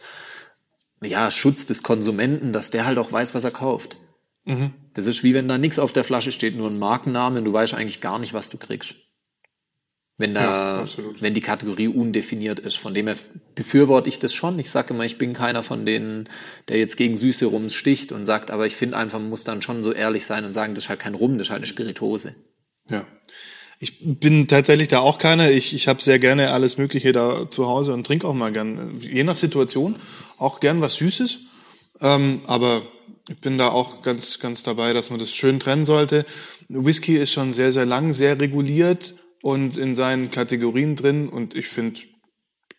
ja, 1.02 1.30
Schutz 1.30 1.66
des 1.66 1.82
Konsumenten, 1.82 2.52
dass 2.52 2.70
der 2.70 2.86
halt 2.86 2.98
auch 2.98 3.12
weiß, 3.12 3.34
was 3.34 3.44
er 3.44 3.50
kauft. 3.50 3.98
Mhm. 4.44 4.72
Das 4.94 5.06
ist 5.06 5.22
wie 5.24 5.34
wenn 5.34 5.48
da 5.48 5.58
nichts 5.58 5.78
auf 5.78 5.92
der 5.92 6.04
Flasche 6.04 6.32
steht, 6.32 6.56
nur 6.56 6.70
ein 6.70 6.78
Markenname 6.78 7.38
und 7.38 7.44
du 7.44 7.52
weißt 7.52 7.74
eigentlich 7.74 8.00
gar 8.00 8.18
nicht, 8.18 8.32
was 8.32 8.48
du 8.48 8.56
kriegst. 8.56 8.94
Wenn 10.18 10.34
Ja, 10.34 10.42
da, 10.42 10.80
absolut. 10.80 11.20
wenn 11.20 11.34
die 11.34 11.42
Kategorie 11.42 11.88
undefiniert 11.88 12.58
ist. 12.58 12.78
Von 12.78 12.94
dem 12.94 13.06
her 13.06 13.16
befürworte 13.54 14.08
ich 14.08 14.18
das 14.18 14.32
schon. 14.32 14.58
Ich 14.58 14.70
sage 14.70 14.94
immer, 14.94 15.04
ich 15.04 15.18
bin 15.18 15.34
keiner 15.34 15.62
von 15.62 15.84
denen, 15.84 16.28
der 16.68 16.78
jetzt 16.78 16.96
gegen 16.96 17.16
süße 17.16 17.44
Rums 17.44 17.74
sticht 17.74 18.12
und 18.12 18.24
sagt, 18.24 18.50
aber 18.50 18.66
ich 18.66 18.76
finde 18.76 18.96
einfach, 18.96 19.18
man 19.18 19.28
muss 19.28 19.44
dann 19.44 19.60
schon 19.60 19.84
so 19.84 19.92
ehrlich 19.92 20.24
sein 20.24 20.44
und 20.44 20.54
sagen, 20.54 20.74
das 20.74 20.84
ist 20.84 20.88
halt 20.88 21.00
kein 21.00 21.14
Rum, 21.14 21.36
das 21.36 21.48
ist 21.48 21.50
halt 21.50 21.58
eine 21.60 21.66
Spirituose. 21.66 22.34
Ja. 22.88 23.06
Ich 23.78 23.98
bin 24.18 24.48
tatsächlich 24.48 24.88
da 24.88 25.00
auch 25.00 25.18
keiner. 25.18 25.50
Ich, 25.50 25.74
ich 25.74 25.86
habe 25.86 26.02
sehr 26.02 26.18
gerne 26.18 26.50
alles 26.52 26.78
Mögliche 26.78 27.12
da 27.12 27.50
zu 27.50 27.66
Hause 27.66 27.92
und 27.92 28.06
trinke 28.06 28.26
auch 28.26 28.32
mal 28.32 28.52
gern, 28.52 28.98
je 28.98 29.22
nach 29.22 29.36
Situation, 29.36 29.96
auch 30.38 30.60
gern 30.60 30.80
was 30.80 30.94
Süßes. 30.94 31.40
Ähm, 32.00 32.40
aber 32.46 32.82
ich 33.28 33.36
bin 33.36 33.58
da 33.58 33.68
auch 33.68 34.00
ganz, 34.00 34.38
ganz 34.38 34.62
dabei, 34.62 34.94
dass 34.94 35.10
man 35.10 35.18
das 35.18 35.34
schön 35.34 35.60
trennen 35.60 35.84
sollte. 35.84 36.24
Whisky 36.68 37.18
ist 37.18 37.32
schon 37.32 37.52
sehr, 37.52 37.70
sehr 37.70 37.84
lang, 37.84 38.14
sehr 38.14 38.40
reguliert 38.40 39.14
und 39.42 39.76
in 39.76 39.94
seinen 39.94 40.30
Kategorien 40.30 40.96
drin 40.96 41.28
und 41.28 41.54
ich 41.54 41.68
finde, 41.68 42.00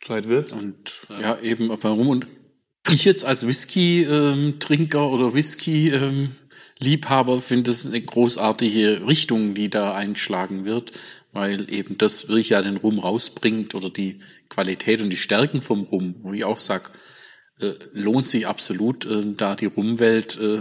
Zeit 0.01 0.29
wird. 0.29 0.53
Und 0.53 1.07
ja, 1.21 1.39
eben 1.41 1.67
bei 1.67 1.89
Rum. 1.89 2.09
Und 2.09 2.25
ich 2.89 3.05
jetzt 3.05 3.25
als 3.25 3.47
Whisky-Trinker 3.47 5.09
oder 5.09 5.33
Whisky-Liebhaber 5.33 7.41
finde 7.41 7.71
es 7.71 7.85
eine 7.85 8.01
großartige 8.01 9.07
Richtung, 9.07 9.53
die 9.53 9.69
da 9.69 9.93
eingeschlagen 9.93 10.65
wird, 10.65 10.91
weil 11.33 11.71
eben 11.73 11.97
das 11.97 12.27
wirklich 12.27 12.49
ja 12.49 12.61
den 12.61 12.77
Rum 12.77 12.99
rausbringt 12.99 13.73
oder 13.75 13.89
die 13.89 14.19
Qualität 14.49 15.01
und 15.01 15.09
die 15.09 15.17
Stärken 15.17 15.61
vom 15.61 15.83
Rum, 15.83 16.15
wo 16.21 16.33
ich 16.33 16.45
auch 16.45 16.59
sag, 16.59 16.91
äh, 17.59 17.73
lohnt 17.91 18.27
sich 18.27 18.47
absolut, 18.47 19.05
äh, 19.05 19.33
da 19.35 19.55
die 19.55 19.65
Rumwelt 19.65 20.39
äh, 20.39 20.59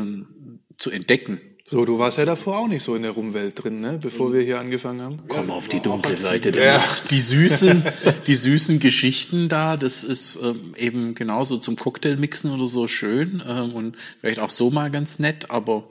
zu 0.76 0.90
entdecken. 0.90 1.40
So, 1.68 1.85
du 1.85 1.98
warst 1.98 2.18
ja 2.18 2.24
davor 2.24 2.59
auch 2.59 2.68
nicht 2.68 2.85
so 2.85 2.94
in 2.94 3.02
der 3.02 3.11
Rumwelt 3.11 3.61
drin, 3.61 3.81
ne? 3.81 3.98
bevor 4.00 4.33
wir 4.33 4.40
hier 4.40 4.61
angefangen 4.61 5.02
haben. 5.02 5.22
Komm 5.26 5.50
auf 5.50 5.66
die 5.66 5.81
dunkle 5.81 6.14
Seite 6.14 6.52
der 6.52 6.64
Ja. 6.64 6.85
Die 7.11 7.20
süßen, 7.20 7.83
die 8.29 8.37
süßen 8.37 8.79
Geschichten 8.79 9.48
da, 9.48 9.76
das 9.76 10.05
ist 10.05 10.38
ähm, 10.40 10.76
eben 10.76 11.16
genauso 11.16 11.59
zum 11.59 11.74
Cocktailmixen 11.74 12.52
oder 12.52 12.68
so 12.68 12.87
schön 12.87 13.42
ähm, 13.48 13.74
und 13.74 13.96
vielleicht 14.20 14.38
auch 14.38 14.50
so 14.50 14.70
mal 14.70 14.92
ganz 14.92 15.18
nett, 15.18 15.50
aber 15.50 15.88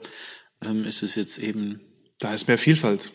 ähm, 0.64 0.82
ist 0.86 1.02
es 1.02 1.14
jetzt 1.14 1.36
eben 1.36 1.78
Da 2.20 2.32
ist 2.32 2.48
mehr 2.48 2.56
Vielfalt. 2.56 3.12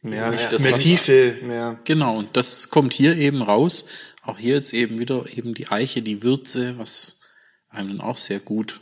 Mehr, 0.00 0.30
das 0.50 0.62
mehr 0.62 0.76
Tiefe, 0.76 1.38
mehr. 1.42 1.80
Genau, 1.82 2.16
und 2.16 2.36
das 2.36 2.70
kommt 2.70 2.92
hier 2.92 3.16
eben 3.16 3.42
raus. 3.42 3.86
Auch 4.22 4.38
hier 4.38 4.54
jetzt 4.54 4.72
eben 4.72 5.00
wieder 5.00 5.24
eben 5.36 5.52
die 5.52 5.66
Eiche, 5.66 6.00
die 6.00 6.22
Würze, 6.22 6.78
was 6.78 7.22
einem 7.68 7.88
dann 7.88 8.00
auch 8.00 8.14
sehr 8.14 8.38
gut, 8.38 8.80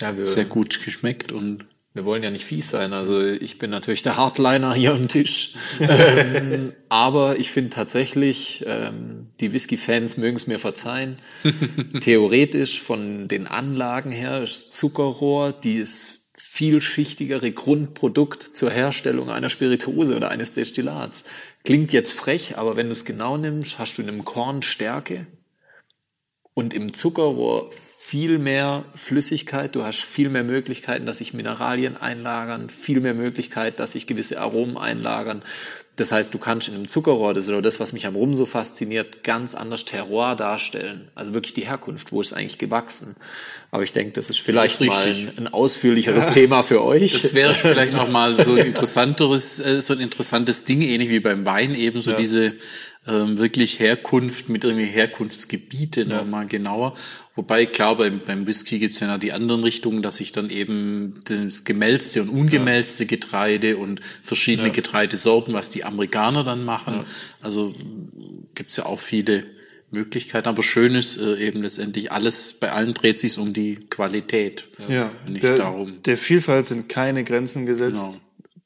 Ja, 0.00 0.14
sehr 0.24 0.44
gut 0.44 0.82
geschmeckt 0.82 1.32
und 1.32 1.64
wir 1.94 2.04
wollen 2.04 2.22
ja 2.22 2.30
nicht 2.30 2.44
fies 2.44 2.68
sein. 2.68 2.92
Also 2.92 3.22
ich 3.22 3.58
bin 3.58 3.70
natürlich 3.70 4.02
der 4.02 4.18
Hardliner 4.18 4.74
hier 4.74 4.92
am 4.92 5.08
Tisch. 5.08 5.54
ähm, 5.80 6.74
aber 6.90 7.38
ich 7.38 7.50
finde 7.50 7.70
tatsächlich, 7.70 8.64
ähm, 8.66 9.28
die 9.40 9.54
Whisky-Fans 9.54 10.18
mögen 10.18 10.36
es 10.36 10.46
mir 10.46 10.58
verzeihen. 10.58 11.18
Theoretisch 12.00 12.82
von 12.82 13.28
den 13.28 13.46
Anlagen 13.46 14.12
her 14.12 14.42
ist 14.42 14.74
Zuckerrohr 14.74 15.52
dieses 15.52 16.30
vielschichtigere 16.36 17.50
Grundprodukt 17.52 18.42
zur 18.42 18.70
Herstellung 18.70 19.30
einer 19.30 19.48
Spirituose 19.48 20.16
oder 20.16 20.30
eines 20.30 20.52
Destillats. 20.52 21.24
Klingt 21.64 21.94
jetzt 21.94 22.12
frech, 22.12 22.58
aber 22.58 22.76
wenn 22.76 22.86
du 22.86 22.92
es 22.92 23.06
genau 23.06 23.38
nimmst, 23.38 23.78
hast 23.78 23.96
du 23.96 24.02
in 24.02 24.08
einem 24.08 24.24
Korn 24.26 24.60
Stärke, 24.60 25.26
und 26.58 26.72
im 26.72 26.94
Zuckerrohr 26.94 27.70
viel 28.06 28.38
mehr 28.38 28.84
Flüssigkeit, 28.94 29.74
du 29.74 29.84
hast 29.84 30.04
viel 30.04 30.28
mehr 30.28 30.44
Möglichkeiten, 30.44 31.06
dass 31.06 31.18
sich 31.18 31.34
Mineralien 31.34 31.96
einlagern, 31.96 32.70
viel 32.70 33.00
mehr 33.00 33.14
Möglichkeit, 33.14 33.80
dass 33.80 33.92
sich 33.92 34.06
gewisse 34.06 34.40
Aromen 34.40 34.76
einlagern. 34.76 35.42
Das 35.96 36.12
heißt, 36.12 36.32
du 36.32 36.38
kannst 36.38 36.68
in 36.68 36.74
einem 36.74 36.86
Zuckerrohr, 36.86 37.34
das 37.34 37.44
ist 37.44 37.48
oder 37.48 37.62
das, 37.62 37.80
was 37.80 37.92
mich 37.92 38.06
am 38.06 38.14
Rum 38.14 38.34
so 38.34 38.46
fasziniert, 38.46 39.24
ganz 39.24 39.56
anders 39.56 39.86
Terroir 39.86 40.36
darstellen. 40.36 41.08
Also 41.16 41.32
wirklich 41.32 41.54
die 41.54 41.66
Herkunft, 41.66 42.12
wo 42.12 42.20
ist 42.20 42.28
es 42.28 42.32
eigentlich 42.34 42.58
gewachsen. 42.58 43.16
Aber 43.72 43.82
ich 43.82 43.92
denke, 43.92 44.12
das 44.12 44.30
ist 44.30 44.38
vielleicht 44.38 44.80
Das 44.80 44.88
ist 44.88 44.88
mal 44.88 45.04
ein, 45.04 45.38
ein 45.38 45.48
ausführlicheres 45.48 46.30
Thema 46.30 46.62
für 46.62 46.84
euch. 46.84 47.12
Das 47.12 47.34
wäre 47.34 47.54
vielleicht 47.54 47.96
auch 47.96 48.08
mal 48.08 48.36
so 48.44 48.52
ein 48.52 48.58
interessanteres, 48.66 49.58
äh, 49.58 49.80
so 49.80 49.94
ein 49.94 50.00
interessantes 50.00 50.64
Ding, 50.64 50.82
ähnlich 50.82 51.08
wie 51.08 51.20
beim 51.20 51.44
Wein 51.44 51.74
eben 51.74 52.02
so 52.02 52.12
diese 52.12 52.54
ähm, 53.08 53.38
wirklich 53.38 53.78
Herkunft 53.78 54.48
mit 54.48 54.64
irgendwie 54.64 54.86
Herkunftsgebiete 54.86 56.06
noch 56.06 56.24
mal 56.26 56.46
genauer. 56.46 56.94
Wobei 57.34 57.66
klar 57.66 57.96
beim, 57.96 58.20
beim 58.20 58.46
Whisky 58.46 58.78
gibt's 58.78 59.00
ja 59.00 59.06
noch 59.06 59.18
die 59.18 59.32
anderen 59.32 59.62
Richtungen, 59.62 60.02
dass 60.02 60.16
sich 60.16 60.32
dann 60.32 60.50
eben 60.50 61.20
das 61.24 61.64
gemälzte 61.64 62.22
und 62.22 62.28
ungemälzte 62.30 63.06
Getreide 63.06 63.76
und 63.76 64.00
verschiedene 64.22 64.70
Getreidesorten, 64.70 65.54
was 65.54 65.70
die 65.70 65.84
Amerikaner 65.84 66.44
dann 66.44 66.64
machen. 66.64 67.04
Also 67.40 67.74
gibt's 68.54 68.76
ja 68.76 68.86
auch 68.86 69.00
viele 69.00 69.44
Möglichkeiten. 69.90 70.48
Aber 70.48 70.62
schön 70.62 70.94
ist 70.94 71.18
äh, 71.18 71.36
eben 71.36 71.62
letztendlich 71.62 72.12
alles, 72.12 72.54
bei 72.54 72.72
allen 72.72 72.94
dreht 72.94 73.18
sich's 73.18 73.38
um 73.38 73.52
die 73.52 73.76
Qualität. 73.88 74.68
Ja, 74.88 75.10
Nicht 75.28 75.42
der, 75.42 75.56
darum. 75.56 76.02
der 76.04 76.16
Vielfalt 76.16 76.66
sind 76.66 76.88
keine 76.88 77.24
Grenzen 77.24 77.66
gesetzt. 77.66 78.02
Genau. 78.02 78.14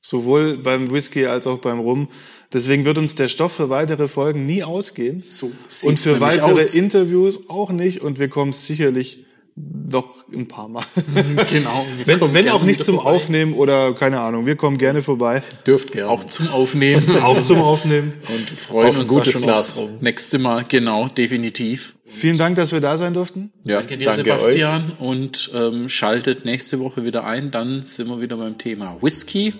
Sowohl 0.02 0.56
beim 0.56 0.90
Whisky 0.90 1.26
als 1.26 1.46
auch 1.46 1.58
beim 1.58 1.78
Rum. 1.78 2.08
Deswegen 2.52 2.84
wird 2.84 2.96
uns 2.98 3.14
der 3.14 3.28
Stoff 3.28 3.52
für 3.52 3.68
weitere 3.68 4.08
Folgen 4.08 4.46
nie 4.46 4.62
ausgehen. 4.62 5.20
So 5.20 5.52
und 5.82 5.98
für 5.98 6.20
weitere 6.20 6.52
aus. 6.52 6.74
Interviews 6.74 7.48
auch 7.48 7.70
nicht. 7.70 8.00
Und 8.00 8.18
wir 8.18 8.28
kommen 8.28 8.52
sicherlich 8.52 9.26
noch 9.56 10.26
ein 10.32 10.48
paar 10.48 10.68
Mal. 10.68 10.84
Genau. 11.50 11.84
wenn 12.06 12.32
wenn 12.32 12.48
auch 12.48 12.62
nicht 12.62 12.82
zum 12.82 12.96
vorbei. 12.96 13.10
Aufnehmen 13.10 13.52
oder 13.54 13.92
keine 13.94 14.20
Ahnung. 14.20 14.46
Wir 14.46 14.56
kommen 14.56 14.78
gerne 14.78 15.02
vorbei. 15.02 15.42
Dürft 15.66 15.92
gerne. 15.92 16.08
Auch 16.08 16.24
zum 16.24 16.48
Aufnehmen. 16.48 17.16
Auch 17.20 17.40
zum 17.42 17.60
Aufnehmen. 17.60 18.14
Und 18.28 18.48
freuen 18.50 18.88
Auf 18.88 18.94
ein 18.94 19.00
uns 19.00 19.08
gutes 19.08 19.26
da 19.26 19.32
schon 19.32 19.42
Glas 19.42 19.58
aufs 19.76 19.78
rum. 19.78 19.98
nächste 20.00 20.38
Mal. 20.38 20.64
Genau, 20.68 21.08
definitiv. 21.08 21.96
Vielen 22.06 22.38
Dank, 22.38 22.56
dass 22.56 22.72
wir 22.72 22.80
da 22.80 22.96
sein 22.96 23.14
durften. 23.14 23.52
ja, 23.64 23.78
Danke 23.80 23.98
dir, 23.98 24.12
Sebastian. 24.12 24.92
Und 24.98 25.50
ähm, 25.54 25.88
schaltet 25.88 26.44
nächste 26.44 26.78
Woche 26.80 27.04
wieder 27.04 27.24
ein. 27.24 27.50
Dann 27.50 27.84
sind 27.84 28.08
wir 28.08 28.20
wieder 28.20 28.36
beim 28.36 28.56
Thema 28.58 28.96
Whisky 29.00 29.54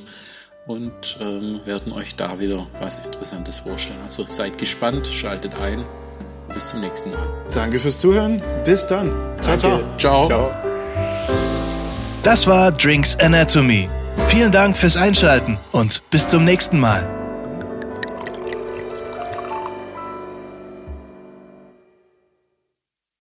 und 0.67 1.19
ähm, 1.21 1.61
werden 1.65 1.93
euch 1.93 2.17
da 2.17 2.39
wieder 2.39 2.67
was 2.81 3.05
Interessantes 3.05 3.61
vorstellen. 3.61 4.01
Also 4.03 4.25
seid 4.27 4.59
gespannt, 4.59 5.07
schaltet 5.09 5.55
ein. 5.61 5.85
Bis 6.53 6.67
zum 6.67 6.81
nächsten 6.81 7.11
Mal. 7.13 7.29
Danke 7.55 7.79
fürs 7.79 7.99
Zuhören. 7.99 8.43
Bis 8.65 8.87
dann. 8.87 9.13
Ciao, 9.41 9.57
ciao. 9.57 9.81
Ciao. 9.99 10.25
Ciao. 10.25 10.51
Das 12.23 12.47
war 12.47 12.73
Drinks 12.73 13.17
Anatomy. 13.17 13.89
Vielen 14.27 14.53
Dank 14.53 14.77
fürs 14.77 14.97
Einschalten 14.97 15.59
und 15.73 16.03
bis 16.11 16.29
zum 16.29 16.45
nächsten 16.45 16.79
Mal. 16.79 17.20